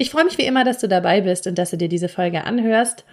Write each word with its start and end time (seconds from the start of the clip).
Ich 0.00 0.10
freue 0.10 0.24
mich 0.24 0.38
wie 0.38 0.46
immer, 0.46 0.62
dass 0.62 0.78
du 0.78 0.88
dabei 0.88 1.22
bist 1.22 1.48
und 1.48 1.58
dass 1.58 1.70
du 1.70 1.76
dir 1.76 1.88
diese 1.88 2.08
Folge 2.08 2.44
anhörst. 2.44 3.04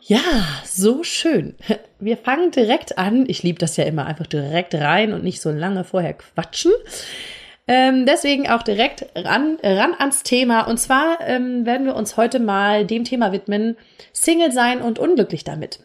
Ja, 0.00 0.22
so 0.64 1.04
schön. 1.04 1.54
Wir 2.00 2.16
fangen 2.16 2.50
direkt 2.50 2.96
an. 2.96 3.26
Ich 3.28 3.42
liebe 3.42 3.58
das 3.58 3.76
ja 3.76 3.84
immer, 3.84 4.06
einfach 4.06 4.26
direkt 4.26 4.74
rein 4.74 5.12
und 5.12 5.22
nicht 5.22 5.42
so 5.42 5.50
lange 5.50 5.84
vorher 5.84 6.14
quatschen. 6.14 6.72
Ähm, 7.68 8.06
deswegen 8.06 8.48
auch 8.48 8.62
direkt 8.62 9.06
ran, 9.14 9.58
ran 9.62 9.94
ans 9.96 10.22
Thema. 10.22 10.62
Und 10.62 10.78
zwar 10.78 11.18
ähm, 11.20 11.66
werden 11.66 11.86
wir 11.86 11.96
uns 11.96 12.16
heute 12.16 12.40
mal 12.40 12.86
dem 12.86 13.04
Thema 13.04 13.30
widmen, 13.30 13.76
Single 14.12 14.52
sein 14.52 14.80
und 14.80 14.98
unglücklich 14.98 15.44
damit. 15.44 15.80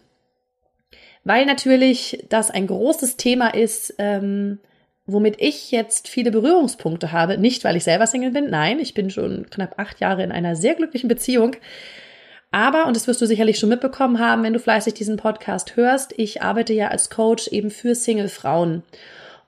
Weil 1.25 1.45
natürlich 1.45 2.25
das 2.29 2.49
ein 2.49 2.67
großes 2.67 3.17
Thema 3.17 3.49
ist, 3.49 3.93
ähm, 3.99 4.59
womit 5.07 5.35
ich 5.39 5.71
jetzt 5.71 6.09
viele 6.09 6.31
Berührungspunkte 6.31 7.11
habe. 7.11 7.37
Nicht, 7.37 7.63
weil 7.63 7.77
ich 7.77 7.83
selber 7.83 8.05
Single 8.05 8.31
bin, 8.31 8.49
nein, 8.49 8.79
ich 8.79 8.93
bin 8.93 9.09
schon 9.09 9.49
knapp 9.49 9.79
acht 9.79 9.99
Jahre 10.01 10.23
in 10.23 10.31
einer 10.31 10.55
sehr 10.55 10.75
glücklichen 10.75 11.07
Beziehung. 11.07 11.55
Aber, 12.51 12.85
und 12.85 12.95
das 12.95 13.07
wirst 13.07 13.21
du 13.21 13.25
sicherlich 13.25 13.57
schon 13.57 13.69
mitbekommen 13.69 14.19
haben, 14.19 14.43
wenn 14.43 14.53
du 14.53 14.59
fleißig 14.59 14.93
diesen 14.93 15.17
Podcast 15.17 15.75
hörst, 15.75 16.13
ich 16.17 16.41
arbeite 16.41 16.73
ja 16.73 16.89
als 16.89 17.09
Coach 17.09 17.47
eben 17.49 17.71
für 17.71 17.95
Single-Frauen. 17.95 18.83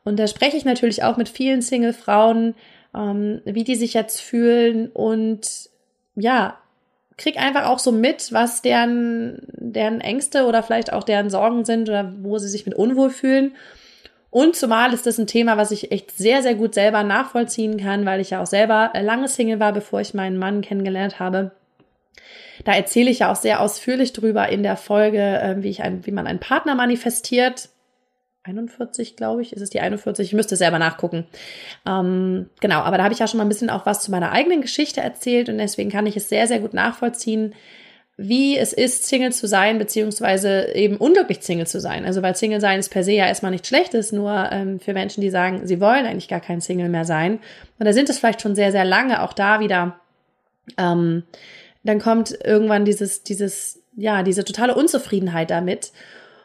Und 0.03 0.17
da 0.17 0.27
spreche 0.27 0.57
ich 0.57 0.65
natürlich 0.65 1.03
auch 1.03 1.17
mit 1.17 1.29
vielen 1.29 1.61
Single-Frauen, 1.61 2.55
ähm, 2.95 3.41
wie 3.45 3.63
die 3.63 3.75
sich 3.75 3.93
jetzt 3.93 4.21
fühlen 4.21 4.89
und 4.89 5.69
ja, 6.15 6.57
krieg 7.17 7.37
einfach 7.37 7.67
auch 7.67 7.79
so 7.79 7.91
mit, 7.91 8.31
was 8.31 8.61
deren, 8.61 9.41
deren 9.53 10.01
Ängste 10.01 10.45
oder 10.45 10.63
vielleicht 10.63 10.91
auch 10.93 11.03
deren 11.03 11.29
Sorgen 11.29 11.65
sind 11.65 11.89
oder 11.89 12.13
wo 12.21 12.37
sie 12.37 12.47
sich 12.47 12.65
mit 12.65 12.75
unwohl 12.75 13.09
fühlen. 13.09 13.53
Und 14.31 14.55
zumal 14.55 14.93
ist 14.93 15.07
das 15.07 15.17
ein 15.17 15.27
Thema, 15.27 15.57
was 15.57 15.71
ich 15.71 15.91
echt 15.91 16.11
sehr, 16.11 16.43
sehr 16.43 16.55
gut 16.55 16.75
selber 16.75 17.03
nachvollziehen 17.03 17.77
kann, 17.77 18.05
weil 18.05 18.19
ich 18.19 18.29
ja 18.29 18.41
auch 18.41 18.47
selber 18.47 18.91
lange 18.99 19.27
Single 19.27 19.59
war, 19.59 19.73
bevor 19.73 20.01
ich 20.01 20.13
meinen 20.13 20.37
Mann 20.37 20.61
kennengelernt 20.61 21.19
habe. 21.19 21.51
Da 22.65 22.73
erzähle 22.73 23.09
ich 23.09 23.19
ja 23.19 23.31
auch 23.31 23.35
sehr 23.35 23.61
ausführlich 23.61 24.13
drüber 24.13 24.49
in 24.49 24.63
der 24.63 24.77
Folge, 24.77 25.39
ähm, 25.41 25.63
wie, 25.63 25.69
ich 25.69 25.81
ein, 25.81 26.05
wie 26.05 26.11
man 26.11 26.27
einen 26.27 26.39
Partner 26.39 26.75
manifestiert. 26.75 27.69
41, 28.43 29.15
glaube 29.15 29.41
ich, 29.41 29.53
ist 29.53 29.61
es 29.61 29.69
die 29.69 29.79
41? 29.79 30.27
Ich 30.27 30.33
müsste 30.33 30.55
selber 30.55 30.79
nachgucken. 30.79 31.25
Ähm, 31.87 32.49
genau, 32.59 32.79
aber 32.79 32.97
da 32.97 33.03
habe 33.03 33.13
ich 33.13 33.19
ja 33.19 33.27
schon 33.27 33.37
mal 33.37 33.45
ein 33.45 33.49
bisschen 33.49 33.69
auch 33.69 33.85
was 33.85 34.01
zu 34.01 34.11
meiner 34.11 34.31
eigenen 34.31 34.61
Geschichte 34.61 35.01
erzählt 35.01 35.49
und 35.49 35.57
deswegen 35.57 35.89
kann 35.89 36.05
ich 36.05 36.17
es 36.17 36.29
sehr, 36.29 36.47
sehr 36.47 36.59
gut 36.59 36.73
nachvollziehen, 36.73 37.53
wie 38.21 38.57
es 38.57 38.73
ist, 38.73 39.07
Single 39.07 39.31
zu 39.31 39.47
sein, 39.47 39.77
beziehungsweise 39.77 40.75
eben 40.75 40.97
unglücklich 40.97 41.41
Single 41.41 41.67
zu 41.67 41.79
sein. 41.79 42.03
Also 42.03 42.21
weil 42.21 42.35
Single 42.35 42.59
sein 42.59 42.77
ist 42.77 42.89
per 42.89 43.05
se 43.05 43.13
ja 43.13 43.25
erstmal 43.25 43.51
nichts 43.51 43.69
Schlechtes, 43.69 44.11
nur 44.11 44.49
ähm, 44.51 44.81
für 44.81 44.91
Menschen, 44.91 45.21
die 45.21 45.29
sagen, 45.29 45.65
sie 45.65 45.79
wollen 45.79 46.05
eigentlich 46.05 46.27
gar 46.27 46.41
kein 46.41 46.59
Single 46.59 46.89
mehr 46.89 47.05
sein. 47.05 47.39
Und 47.79 47.85
da 47.85 47.93
sind 47.93 48.09
es 48.09 48.19
vielleicht 48.19 48.41
schon 48.41 48.55
sehr, 48.55 48.73
sehr 48.73 48.83
lange, 48.83 49.23
auch 49.23 49.31
da 49.31 49.61
wieder. 49.61 50.01
Ähm, 50.77 51.23
dann 51.85 51.99
kommt 51.99 52.37
irgendwann 52.43 52.83
dieses, 52.83 53.23
dieses, 53.23 53.81
ja, 53.95 54.21
diese 54.21 54.43
totale 54.43 54.75
Unzufriedenheit 54.75 55.49
damit. 55.49 55.93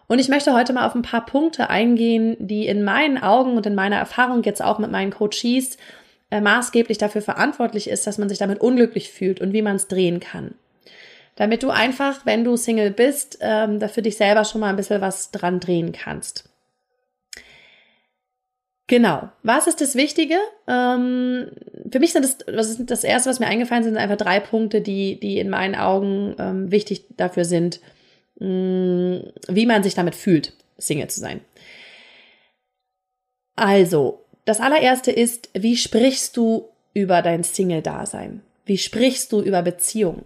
Und 0.07 0.21
ich 0.21 0.29
möchte 0.29 0.55
heute 0.55 0.75
mal 0.75 0.87
auf 0.87 0.95
ein 0.95 1.03
paar 1.03 1.27
Punkte 1.27 1.71
eingehen, 1.71 2.37
die 2.39 2.69
in 2.69 2.85
meinen 2.85 3.19
Augen 3.19 3.57
und 3.57 3.67
in 3.67 3.75
meiner 3.75 3.97
Erfahrung 3.97 4.45
jetzt 4.45 4.63
auch 4.63 4.79
mit 4.79 4.93
meinen 4.93 5.11
Coaches 5.11 5.77
äh, 6.31 6.41
maßgeblich 6.41 6.99
dafür 6.99 7.21
verantwortlich 7.21 7.91
ist, 7.91 8.07
dass 8.07 8.17
man 8.17 8.29
sich 8.29 8.39
damit 8.39 8.61
unglücklich 8.61 9.11
fühlt 9.11 9.41
und 9.41 9.53
wie 9.53 9.63
man 9.63 9.75
es 9.75 9.89
drehen 9.89 10.21
kann 10.21 10.55
damit 11.37 11.63
du 11.63 11.71
einfach, 11.71 12.25
wenn 12.27 12.45
du 12.45 12.57
Single 12.57 12.91
bist, 12.91 13.39
ähm, 13.41 13.81
da 13.81 13.89
für 13.89 14.03
dich 14.03 14.17
selber 14.17 14.45
schon 14.45 14.61
mal 14.61 14.71
ein 14.71 14.77
bisschen 14.77 15.01
was 15.01 15.31
dran 15.31 15.61
drehen 15.61 15.93
kannst. 15.93 16.49
Genau. 18.87 19.31
Was 19.43 19.67
ist 19.67 19.81
das 19.81 19.95
Wichtige? 19.95 20.37
Ähm, 20.69 21.51
für 21.91 22.01
mich 22.01 22.13
sind 22.13 22.25
das, 22.25 22.39
was 22.55 22.69
ist 22.69 22.91
das 22.91 23.03
erste, 23.03 23.31
was 23.31 23.41
mir 23.41 23.47
eingefallen 23.47 23.83
sind, 23.83 23.95
sind 23.95 24.03
einfach 24.03 24.19
drei 24.19 24.41
Punkte, 24.41 24.83
die, 24.83 25.19
die 25.19 25.39
in 25.39 25.49
meinen 25.49 25.75
Augen 25.75 26.35
ähm, 26.39 26.71
wichtig 26.71 27.07
dafür 27.17 27.47
sind, 27.47 27.81
mh, 28.39 28.47
mm, 28.47 29.33
wie 29.49 29.67
man 29.67 29.83
sich 29.83 29.95
damit 29.95 30.15
fühlt, 30.15 30.53
Single 30.77 31.09
zu 31.09 31.21
sein. 31.21 31.41
Also, 33.57 34.25
das 34.45 34.61
allererste 34.61 35.11
ist, 35.11 35.49
wie 35.55 35.77
sprichst 35.77 36.37
du 36.37 36.69
über 36.93 37.23
dein 37.23 37.43
Single-Dasein? 37.43 38.43
Wie 38.67 38.79
sprichst 38.79 39.33
du 39.33 39.41
über 39.41 39.63
Beziehungen? 39.63 40.25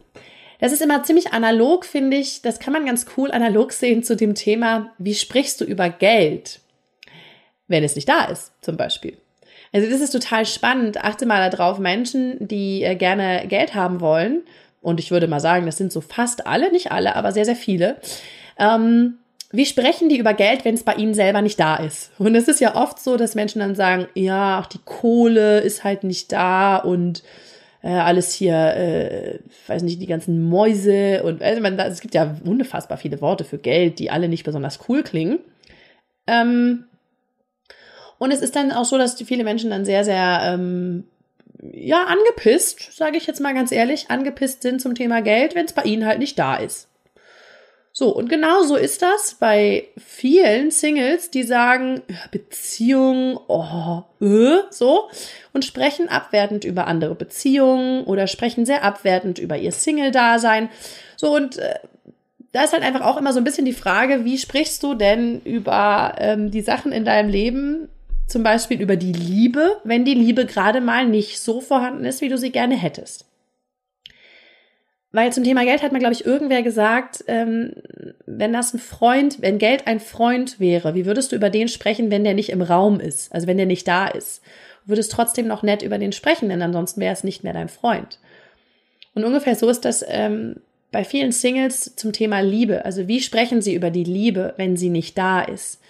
Das 0.58 0.72
ist 0.72 0.82
immer 0.82 1.02
ziemlich 1.02 1.32
analog, 1.32 1.84
finde 1.84 2.16
ich. 2.16 2.42
Das 2.42 2.58
kann 2.58 2.72
man 2.72 2.86
ganz 2.86 3.06
cool 3.16 3.30
analog 3.30 3.72
sehen 3.72 4.02
zu 4.02 4.16
dem 4.16 4.34
Thema, 4.34 4.92
wie 4.98 5.14
sprichst 5.14 5.60
du 5.60 5.64
über 5.64 5.88
Geld, 5.88 6.60
wenn 7.69 7.84
es 7.84 7.94
nicht 7.94 8.08
da 8.08 8.24
ist, 8.24 8.52
zum 8.60 8.76
Beispiel. 8.76 9.16
Also 9.72 9.88
das 9.91 10.00
ist 10.00 10.10
total 10.10 10.46
spannend. 10.46 11.04
Achte 11.04 11.26
mal 11.26 11.48
darauf, 11.50 11.78
Menschen, 11.78 12.36
die 12.41 12.82
äh, 12.82 12.96
gerne 12.96 13.46
Geld 13.46 13.74
haben 13.74 14.00
wollen, 14.00 14.42
und 14.80 15.00
ich 15.00 15.10
würde 15.10 15.28
mal 15.28 15.41
sagen, 15.41 15.66
das 15.66 15.76
sind 15.76 15.92
so 15.92 16.00
fast 16.00 16.46
alle, 16.46 16.70
nicht 16.72 16.92
alle, 16.92 17.16
aber 17.16 17.32
sehr, 17.32 17.44
sehr 17.44 17.56
viele. 17.56 17.96
Ähm, 18.58 19.19
wie 19.50 19.66
sprechen 19.66 20.08
die 20.08 20.19
über 20.19 20.34
Geld, 20.34 20.64
wenn 20.64 20.75
es 20.75 20.82
bei 20.82 20.94
ihnen 20.94 21.14
selber 21.14 21.42
nicht 21.42 21.58
da 21.58 21.76
ist? 21.76 22.10
Und 22.19 22.34
es 22.34 22.48
ist 22.48 22.60
ja 22.60 22.76
oft 22.76 23.00
so, 23.00 23.16
dass 23.16 23.34
Menschen 23.34 23.60
dann 23.60 23.75
sagen, 23.75 24.06
ja, 24.14 24.60
auch 24.60 24.66
die 24.66 24.80
Kohle 24.84 25.60
ist 25.60 25.84
halt 25.84 26.04
nicht 26.04 26.32
da 26.32 26.76
und 26.76 27.22
äh, 27.83 27.89
alles 27.89 28.33
hier, 28.33 28.55
äh, 28.55 29.39
weiß 29.66 29.83
nicht, 29.83 30.00
die 30.00 30.06
ganzen 30.06 30.49
Mäuse 30.49 31.22
und 31.22 31.43
also 31.43 31.61
man, 31.61 31.78
es 31.78 32.00
gibt 32.00 32.15
ja 32.15 32.37
unfassbar 32.44 32.99
viele 32.99 33.21
Worte 33.21 33.44
für 33.44 33.59
Geld, 33.59 33.99
die 33.99 34.11
alle 34.11 34.28
nicht 34.28 34.44
besonders 34.44 34.81
cool 34.89 35.03
klingen. 35.03 35.39
Ähm, 36.27 36.84
und 38.19 38.33
es 38.33 38.41
ist 38.41 38.56
dann 38.56 38.72
auch 38.72 38.84
so, 38.84 38.99
dass 38.99 39.21
viele 39.22 39.44
Menschen 39.44 39.71
dann 39.71 39.84
sehr, 39.84 40.05
sehr 40.05 40.41
ähm, 40.44 41.05
ja, 41.72 42.05
angepisst, 42.05 42.93
sage 42.93 43.17
ich 43.17 43.27
jetzt 43.27 43.41
mal 43.41 43.55
ganz 43.55 43.72
ehrlich, 43.72 44.11
angepisst 44.11 44.62
sind 44.62 44.81
zum 44.81 44.94
Thema 44.94 45.22
Geld, 45.22 45.55
wenn 45.55 45.67
es 45.67 45.72
bei 45.72 45.83
ihnen 45.83 46.06
halt 46.06 46.19
nicht 46.19 46.38
da 46.38 46.56
ist. 46.56 46.88
So, 47.98 48.14
und 48.14 48.28
genau 48.28 48.62
so 48.62 48.76
ist 48.76 49.03
das 49.03 49.34
bei 49.41 49.88
vielen 49.97 50.70
Singles, 50.70 51.32
die 51.32 51.42
sagen, 51.42 52.00
Beziehung, 52.31 53.41
oh, 53.48 54.03
äh, 54.20 54.59
so, 54.70 55.09
und 55.53 55.64
sprechen 55.64 56.08
abwertend 56.08 56.64
über 56.64 56.87
andere 56.87 57.16
Beziehungen 57.16 58.04
oder 58.04 58.28
sprechen 58.28 58.64
sehr 58.66 58.84
abwertend 58.84 59.41
über 59.41 59.58
ihr 59.58 59.72
Single-Dasein. 59.72 60.69
So, 61.16 61.34
und 61.34 61.58
äh, 61.58 61.75
da 62.53 62.62
ist 62.62 62.72
halt 62.72 62.84
einfach 62.84 63.04
auch 63.04 63.16
immer 63.16 63.32
so 63.32 63.41
ein 63.41 63.44
bisschen 63.44 63.64
die 63.64 63.72
Frage, 63.72 64.25
wie 64.25 64.38
sprichst 64.38 64.81
du 64.84 64.94
denn 64.94 65.41
über 65.41 66.14
ähm, 66.19 66.53
die 66.53 66.62
Sachen 66.62 66.92
in 66.92 67.04
deinem 67.04 67.31
Leben, 67.31 67.88
zum 68.28 68.44
Beispiel 68.44 68.81
über 68.81 68.94
die 68.94 69.12
Liebe, 69.12 69.76
wenn 69.82 70.04
die 70.04 70.14
Liebe 70.14 70.47
gerade 70.47 70.81
mal 70.81 71.04
nicht 71.04 71.41
so 71.41 71.60
vorhanden 71.60 72.04
ist, 72.04 72.20
wie 72.20 72.28
du 72.28 72.38
sie 72.38 72.53
gerne 72.53 72.76
hättest. 72.76 73.28
Weil 75.10 75.32
zum 75.32 75.42
Thema 75.42 75.64
Geld 75.64 75.82
hat 75.82 75.92
mir, 75.92 76.00
glaube 76.00 76.14
ich, 76.14 76.26
irgendwer 76.26 76.62
gesagt, 76.62 77.24
ähm, 77.28 77.72
wenn 78.26 78.52
das 78.52 78.74
ein 78.74 78.78
Freund, 78.78 79.41
wenn 79.41 79.58
Geld 79.58 79.86
ein 79.86 80.00
Freund 80.00 80.60
wäre, 80.60 80.94
wie 80.94 81.06
würdest 81.06 81.32
du 81.32 81.36
über 81.36 81.48
den 81.48 81.69
sprechen, 81.69 82.10
wenn 82.10 82.24
der 82.24 82.34
nicht 82.34 82.50
im 82.50 82.60
Raum 82.60 83.00
ist, 83.00 83.32
also 83.32 83.46
wenn 83.46 83.56
der 83.56 83.66
nicht 83.66 83.88
da 83.88 84.08
ist? 84.08 84.42
Würdest 84.84 85.12
trotzdem 85.12 85.46
noch 85.46 85.62
nett 85.62 85.82
über 85.82 85.98
den 85.98 86.12
sprechen, 86.12 86.50
denn 86.50 86.60
ansonsten 86.60 87.00
wäre 87.00 87.12
es 87.12 87.24
nicht 87.24 87.42
mehr 87.42 87.54
dein 87.54 87.69
Freund. 87.69 88.19
Und 89.14 89.25
ungefähr 89.25 89.56
so 89.56 89.69
ist 89.69 89.84
das 89.84 90.05
ähm, 90.06 90.56
bei 90.93 91.05
vielen 91.05 91.32
Singles 91.32 91.96
zum 91.96 92.12
Thema 92.12 92.40
Liebe. 92.40 92.84
Also 92.84 93.08
wie 93.08 93.20
sprechen 93.20 93.62
sie 93.62 93.75
über 93.75 93.90
die 93.90 94.04
Liebe, 94.04 94.54
wenn 94.56 94.76
sie 94.76 94.90
nicht 94.90 95.16
da 95.16 95.40
ist? 95.40 95.81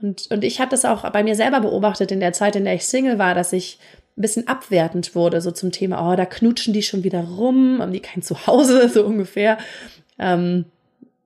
Und, 0.00 0.30
und 0.30 0.42
ich 0.42 0.60
habe 0.60 0.70
das 0.70 0.84
auch 0.84 1.08
bei 1.10 1.22
mir 1.22 1.34
selber 1.34 1.60
beobachtet 1.60 2.10
in 2.12 2.20
der 2.20 2.32
Zeit, 2.32 2.56
in 2.56 2.64
der 2.64 2.74
ich 2.74 2.84
Single 2.86 3.18
war, 3.18 3.34
dass 3.34 3.52
ich 3.52 3.78
ein 4.16 4.22
bisschen 4.22 4.46
abwertend 4.46 5.14
wurde, 5.14 5.40
so 5.40 5.50
zum 5.50 5.72
Thema, 5.72 6.10
oh, 6.10 6.16
da 6.16 6.24
knutschen 6.24 6.72
die 6.72 6.82
schon 6.82 7.04
wieder 7.04 7.24
rum, 7.24 7.78
haben 7.80 7.92
die 7.92 8.00
kein 8.00 8.22
Zuhause, 8.22 8.88
so 8.92 9.04
ungefähr. 9.04 9.58
Ähm, 10.18 10.66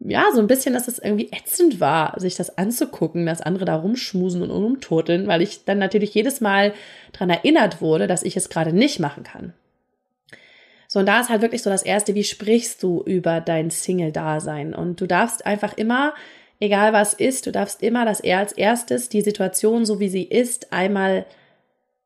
ja, 0.01 0.27
so 0.33 0.41
ein 0.41 0.47
bisschen, 0.47 0.75
dass 0.75 0.89
es 0.89 0.99
irgendwie 0.99 1.31
ätzend 1.33 1.81
war, 1.81 2.19
sich 2.21 2.37
das 2.37 2.57
anzugucken, 2.57 3.27
dass 3.27 3.43
andere 3.43 3.65
da 3.65 3.77
rumschmusen 3.77 4.43
und 4.43 4.51
rumturteln, 4.51 5.27
weil 5.27 5.43
ich 5.43 5.65
dann 5.65 5.79
natürlich 5.79 6.15
jedes 6.15 6.41
Mal 6.41 6.73
dran 7.13 7.31
erinnert 7.31 7.81
wurde, 7.81 8.07
dass 8.07 8.23
ich 8.23 8.37
es 8.37 8.49
gerade 8.49 8.73
nicht 8.73 9.01
machen 9.01 9.25
kann. 9.25 9.55
So, 10.87 11.01
und 11.01 11.07
da 11.07 11.21
ist 11.21 11.29
halt 11.29 11.43
wirklich 11.43 11.63
so 11.63 11.69
das 11.69 11.83
Erste, 11.83 12.15
wie 12.15 12.25
sprichst 12.25 12.83
du 12.83 13.03
über 13.03 13.41
dein 13.41 13.71
Single-Dasein? 13.71 14.73
Und 14.73 15.01
du 15.01 15.07
darfst 15.07 15.45
einfach 15.45 15.77
immer, 15.77 16.15
egal 16.61 16.93
was 16.93 17.13
ist, 17.13 17.47
du 17.47 17.53
darfst 17.53 17.83
immer 17.83 18.07
das 18.07 18.21
eher 18.21 18.39
als 18.39 18.53
erstes 18.53 19.09
die 19.09 19.21
Situation, 19.21 19.85
so 19.85 20.01
wie 20.01 20.09
sie 20.09 20.23
ist, 20.23 20.73
einmal 20.73 21.27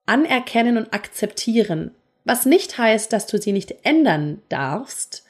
anerkennen 0.06 0.76
und 0.76 0.92
akzeptieren. 0.92 1.94
Was 2.24 2.46
nicht 2.46 2.78
heißt, 2.78 3.12
dass 3.12 3.26
du 3.26 3.38
sie 3.38 3.52
nicht 3.52 3.74
ändern 3.84 4.42
darfst, 4.48 5.24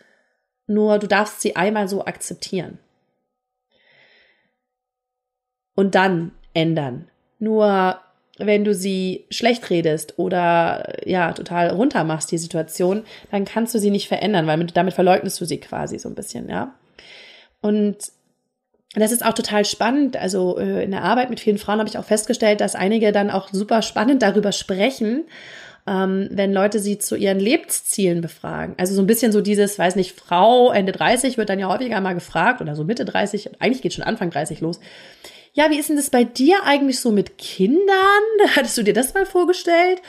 nur 0.67 0.99
du 0.99 1.07
darfst 1.07 1.41
sie 1.41 1.57
einmal 1.57 1.89
so 1.89 2.05
akzeptieren. 2.05 2.79
Und 5.75 5.95
dann 5.95 6.33
ändern. 6.55 7.09
Nur 7.39 7.99
wenn 8.39 8.65
du 8.65 8.75
sie 8.75 9.27
schlecht 9.31 9.69
redest 9.71 10.19
oder 10.19 10.95
ja, 11.07 11.33
total 11.33 11.71
runter 11.71 12.05
machst, 12.05 12.31
die 12.31 12.39
Situation, 12.39 13.05
dann 13.31 13.45
kannst 13.45 13.75
du 13.75 13.79
sie 13.79 13.91
nicht 13.91 14.09
verändern, 14.09 14.47
weil 14.47 14.65
damit 14.67 14.95
verleugnest 14.95 15.41
du 15.41 15.45
sie 15.45 15.59
quasi 15.59 15.99
so 15.99 16.09
ein 16.09 16.15
bisschen, 16.15 16.49
ja. 16.49 16.75
Und 17.61 17.99
das 18.95 19.13
ist 19.13 19.25
auch 19.25 19.33
total 19.33 19.65
spannend. 19.65 20.17
Also 20.17 20.59
äh, 20.59 20.85
in 20.85 20.91
der 20.91 21.03
Arbeit 21.03 21.31
mit 21.31 21.41
vielen 21.41 21.59
Frauen 21.59 21.79
habe 21.79 21.89
ich 21.89 21.99
auch 21.99 22.05
festgestellt, 22.05 22.61
dass 22.61 22.75
einige 22.75 23.13
dann 23.13 23.31
auch 23.31 23.49
super 23.51 23.81
spannend 23.83 24.23
darüber 24.23 24.53
sprechen, 24.53 25.25
ähm, 25.87 26.29
wenn 26.31 26.53
Leute 26.53 26.79
sie 26.79 26.99
zu 26.99 27.17
ihren 27.17 27.41
Lebenszielen 27.41 28.21
befragen. 28.21 28.75
Also 28.77 28.95
so 28.95 29.01
ein 29.01 29.07
bisschen 29.07 29.33
so 29.33 29.41
dieses, 29.41 29.79
weiß 29.79 29.97
nicht, 29.97 30.19
Frau 30.19 30.71
Ende 30.71 30.93
30 30.93 31.39
wird 31.39 31.49
dann 31.49 31.59
ja 31.59 31.69
häufiger 31.69 32.01
mal 32.01 32.13
gefragt 32.13 32.61
oder 32.61 32.77
so 32.77 32.85
Mitte 32.85 33.05
30, 33.05 33.61
eigentlich 33.61 33.83
geht 33.83 33.95
schon 33.95 34.05
Anfang 34.05 34.31
30 34.31 34.61
los. 34.61 34.79
Ja, 35.55 35.71
wie 35.71 35.79
ist 35.79 35.89
denn 35.89 35.97
das 35.97 36.11
bei 36.11 36.25
dir 36.25 36.59
eigentlich 36.65 37.01
so 37.01 37.11
mit 37.11 37.37
Kindern? 37.39 38.23
Hattest 38.57 38.77
du 38.77 38.83
dir 38.83 38.95
das 38.95 39.15
mal 39.15 39.27
vorgestellt? 39.27 40.01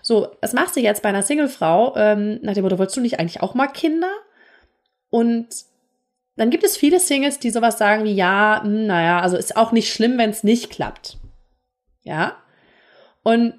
So, 0.00 0.28
was 0.40 0.54
machst 0.54 0.74
du 0.74 0.80
jetzt 0.80 1.02
bei 1.02 1.10
einer 1.10 1.22
Singlefrau? 1.22 1.94
Ähm, 1.96 2.38
nach 2.42 2.54
dem 2.54 2.62
Motto, 2.62 2.78
wolltest 2.78 2.96
du 2.96 3.02
nicht 3.02 3.20
eigentlich 3.20 3.42
auch 3.42 3.54
mal 3.54 3.68
Kinder? 3.68 4.10
Und 5.10 5.48
dann 6.36 6.50
gibt 6.50 6.64
es 6.64 6.76
viele 6.76 7.00
Singles, 7.00 7.38
die 7.38 7.50
sowas 7.50 7.78
sagen 7.78 8.04
wie, 8.04 8.14
ja, 8.14 8.60
hm, 8.62 8.86
naja, 8.86 9.20
also 9.20 9.36
ist 9.36 9.56
auch 9.56 9.72
nicht 9.72 9.92
schlimm, 9.92 10.18
wenn 10.18 10.30
es 10.30 10.44
nicht 10.44 10.70
klappt. 10.70 11.18
Ja. 12.02 12.36
Und 13.22 13.54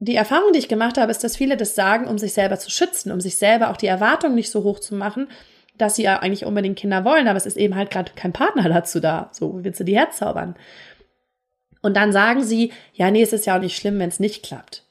die 0.00 0.14
Erfahrung, 0.14 0.52
die 0.52 0.58
ich 0.58 0.68
gemacht 0.68 0.98
habe, 0.98 1.10
ist, 1.10 1.24
dass 1.24 1.36
viele 1.36 1.56
das 1.56 1.74
sagen, 1.74 2.06
um 2.06 2.18
sich 2.18 2.32
selber 2.32 2.58
zu 2.58 2.70
schützen, 2.70 3.10
um 3.10 3.20
sich 3.20 3.36
selber 3.36 3.70
auch 3.70 3.76
die 3.76 3.86
Erwartung 3.86 4.34
nicht 4.34 4.50
so 4.50 4.62
hoch 4.62 4.78
zu 4.80 4.94
machen, 4.94 5.28
dass 5.76 5.96
sie 5.96 6.02
ja 6.02 6.18
eigentlich 6.18 6.44
unbedingt 6.44 6.78
Kinder 6.78 7.04
wollen, 7.04 7.28
aber 7.28 7.36
es 7.36 7.46
ist 7.46 7.56
eben 7.56 7.74
halt 7.74 7.90
gerade 7.90 8.12
kein 8.14 8.32
Partner 8.32 8.68
dazu 8.68 9.00
da. 9.00 9.30
So, 9.32 9.64
willst 9.64 9.80
du 9.80 9.84
die 9.84 9.96
herzaubern? 9.96 10.56
Und 11.80 11.96
dann 11.96 12.12
sagen 12.12 12.42
sie, 12.42 12.72
ja, 12.92 13.10
nee, 13.10 13.22
es 13.22 13.32
ist 13.32 13.46
ja 13.46 13.56
auch 13.56 13.60
nicht 13.60 13.76
schlimm, 13.76 13.98
wenn 13.98 14.08
es 14.08 14.20
nicht 14.20 14.44
klappt. 14.44 14.84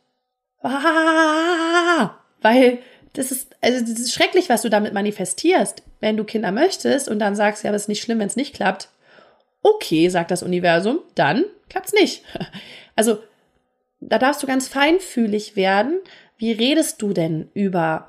Ah, 0.61 2.17
weil 2.41 2.79
das 3.17 3.31
ist, 3.31 3.55
also 3.61 3.81
das 3.81 3.99
ist 3.99 4.13
schrecklich, 4.13 4.49
was 4.49 4.61
du 4.61 4.69
damit 4.69 4.93
manifestierst. 4.93 5.81
Wenn 5.99 6.17
du 6.17 6.23
Kinder 6.23 6.51
möchtest 6.51 7.09
und 7.09 7.19
dann 7.19 7.35
sagst, 7.35 7.63
ja, 7.63 7.69
aber 7.69 7.75
es 7.75 7.83
ist 7.83 7.87
nicht 7.89 8.03
schlimm, 8.03 8.19
wenn 8.19 8.27
es 8.27 8.35
nicht 8.35 8.53
klappt. 8.53 8.89
Okay, 9.63 10.07
sagt 10.09 10.31
das 10.31 10.43
Universum, 10.43 10.99
dann 11.15 11.45
klappt's 11.69 11.93
nicht. 11.93 12.23
Also, 12.99 13.19
da 13.99 14.17
darfst 14.17 14.41
du 14.41 14.47
ganz 14.47 14.67
feinfühlig 14.67 15.55
werden. 15.55 15.99
Wie 16.39 16.51
redest 16.51 16.99
du 16.99 17.13
denn 17.13 17.51
über 17.53 18.07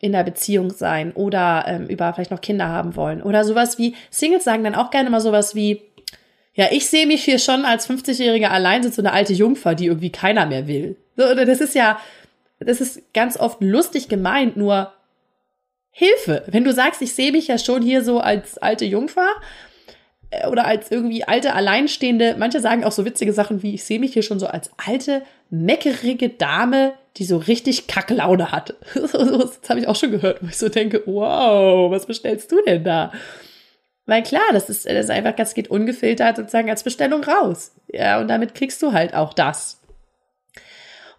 in 0.00 0.12
der 0.12 0.24
Beziehung 0.24 0.70
sein 0.70 1.12
oder 1.12 1.64
ähm, 1.66 1.86
über 1.88 2.14
vielleicht 2.14 2.30
noch 2.30 2.40
Kinder 2.40 2.66
haben 2.66 2.96
wollen 2.96 3.20
oder 3.20 3.44
sowas 3.44 3.76
wie 3.76 3.94
Singles 4.08 4.44
sagen 4.44 4.64
dann 4.64 4.74
auch 4.74 4.90
gerne 4.90 5.10
mal 5.10 5.20
sowas 5.20 5.54
wie 5.54 5.82
ja, 6.54 6.68
ich 6.70 6.88
sehe 6.88 7.06
mich 7.06 7.24
hier 7.24 7.38
schon 7.38 7.64
als 7.64 7.88
50-jährige 7.88 8.50
alleinsitzende 8.50 9.12
alte 9.12 9.32
Jungfer, 9.32 9.74
die 9.74 9.86
irgendwie 9.86 10.10
keiner 10.10 10.46
mehr 10.46 10.66
will. 10.66 10.96
So, 11.16 11.34
das 11.34 11.60
ist 11.60 11.74
ja, 11.74 11.98
das 12.60 12.80
ist 12.80 13.12
ganz 13.14 13.38
oft 13.38 13.62
lustig 13.62 14.08
gemeint, 14.08 14.56
nur 14.56 14.92
Hilfe. 15.90 16.44
Wenn 16.46 16.64
du 16.64 16.72
sagst, 16.72 17.02
ich 17.02 17.14
sehe 17.14 17.32
mich 17.32 17.48
ja 17.48 17.58
schon 17.58 17.82
hier 17.82 18.04
so 18.04 18.20
als 18.20 18.58
alte 18.58 18.84
Jungfer 18.84 19.28
äh, 20.30 20.46
oder 20.46 20.66
als 20.66 20.90
irgendwie 20.90 21.24
alte 21.24 21.54
Alleinstehende, 21.54 22.36
manche 22.38 22.60
sagen 22.60 22.84
auch 22.84 22.92
so 22.92 23.04
witzige 23.04 23.32
Sachen 23.32 23.62
wie, 23.62 23.74
ich 23.74 23.84
sehe 23.84 23.98
mich 23.98 24.12
hier 24.12 24.22
schon 24.22 24.38
so 24.38 24.46
als 24.46 24.70
alte, 24.76 25.22
meckerige 25.50 26.28
Dame, 26.28 26.92
die 27.16 27.24
so 27.24 27.38
richtig 27.38 27.88
Kacklaune 27.88 28.52
hat. 28.52 28.76
das 28.94 29.60
habe 29.68 29.80
ich 29.80 29.88
auch 29.88 29.96
schon 29.96 30.12
gehört, 30.12 30.42
wo 30.42 30.46
ich 30.46 30.58
so 30.58 30.68
denke, 30.68 31.02
wow, 31.06 31.90
was 31.90 32.06
bestellst 32.06 32.52
du 32.52 32.62
denn 32.64 32.84
da? 32.84 33.12
Weil 34.06 34.22
klar, 34.22 34.42
das 34.52 34.68
ist, 34.68 34.86
das 34.86 35.04
ist 35.04 35.10
einfach, 35.10 35.34
das 35.36 35.54
geht 35.54 35.70
ungefiltert 35.70 36.36
sozusagen 36.36 36.70
als 36.70 36.82
Bestellung 36.82 37.22
raus. 37.22 37.72
Ja, 37.88 38.20
und 38.20 38.28
damit 38.28 38.54
kriegst 38.54 38.82
du 38.82 38.92
halt 38.92 39.14
auch 39.14 39.34
das. 39.34 39.79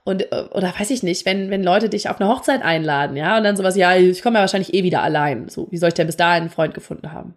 Und, 0.03 0.31
äh, 0.31 0.45
oder 0.51 0.74
weiß 0.77 0.89
ich 0.89 1.03
nicht, 1.03 1.25
wenn, 1.25 1.50
wenn 1.50 1.63
Leute 1.63 1.89
dich 1.89 2.09
auf 2.09 2.19
eine 2.19 2.30
Hochzeit 2.30 2.63
einladen, 2.63 3.15
ja, 3.15 3.38
und 3.38 3.44
dann 3.44 3.56
sowas, 3.56 3.75
ja, 3.75 3.95
ich 3.95 4.21
komme 4.21 4.38
ja 4.38 4.42
wahrscheinlich 4.42 4.74
eh 4.74 4.83
wieder 4.83 5.03
allein. 5.03 5.50
So, 5.50 5.68
wie 5.71 5.77
soll 5.77 5.89
ich 5.89 5.95
denn 5.95 6.07
bis 6.07 6.18
dahin 6.18 6.44
einen 6.44 6.50
Freund 6.50 6.74
gefunden 6.74 7.12
haben? 7.12 7.36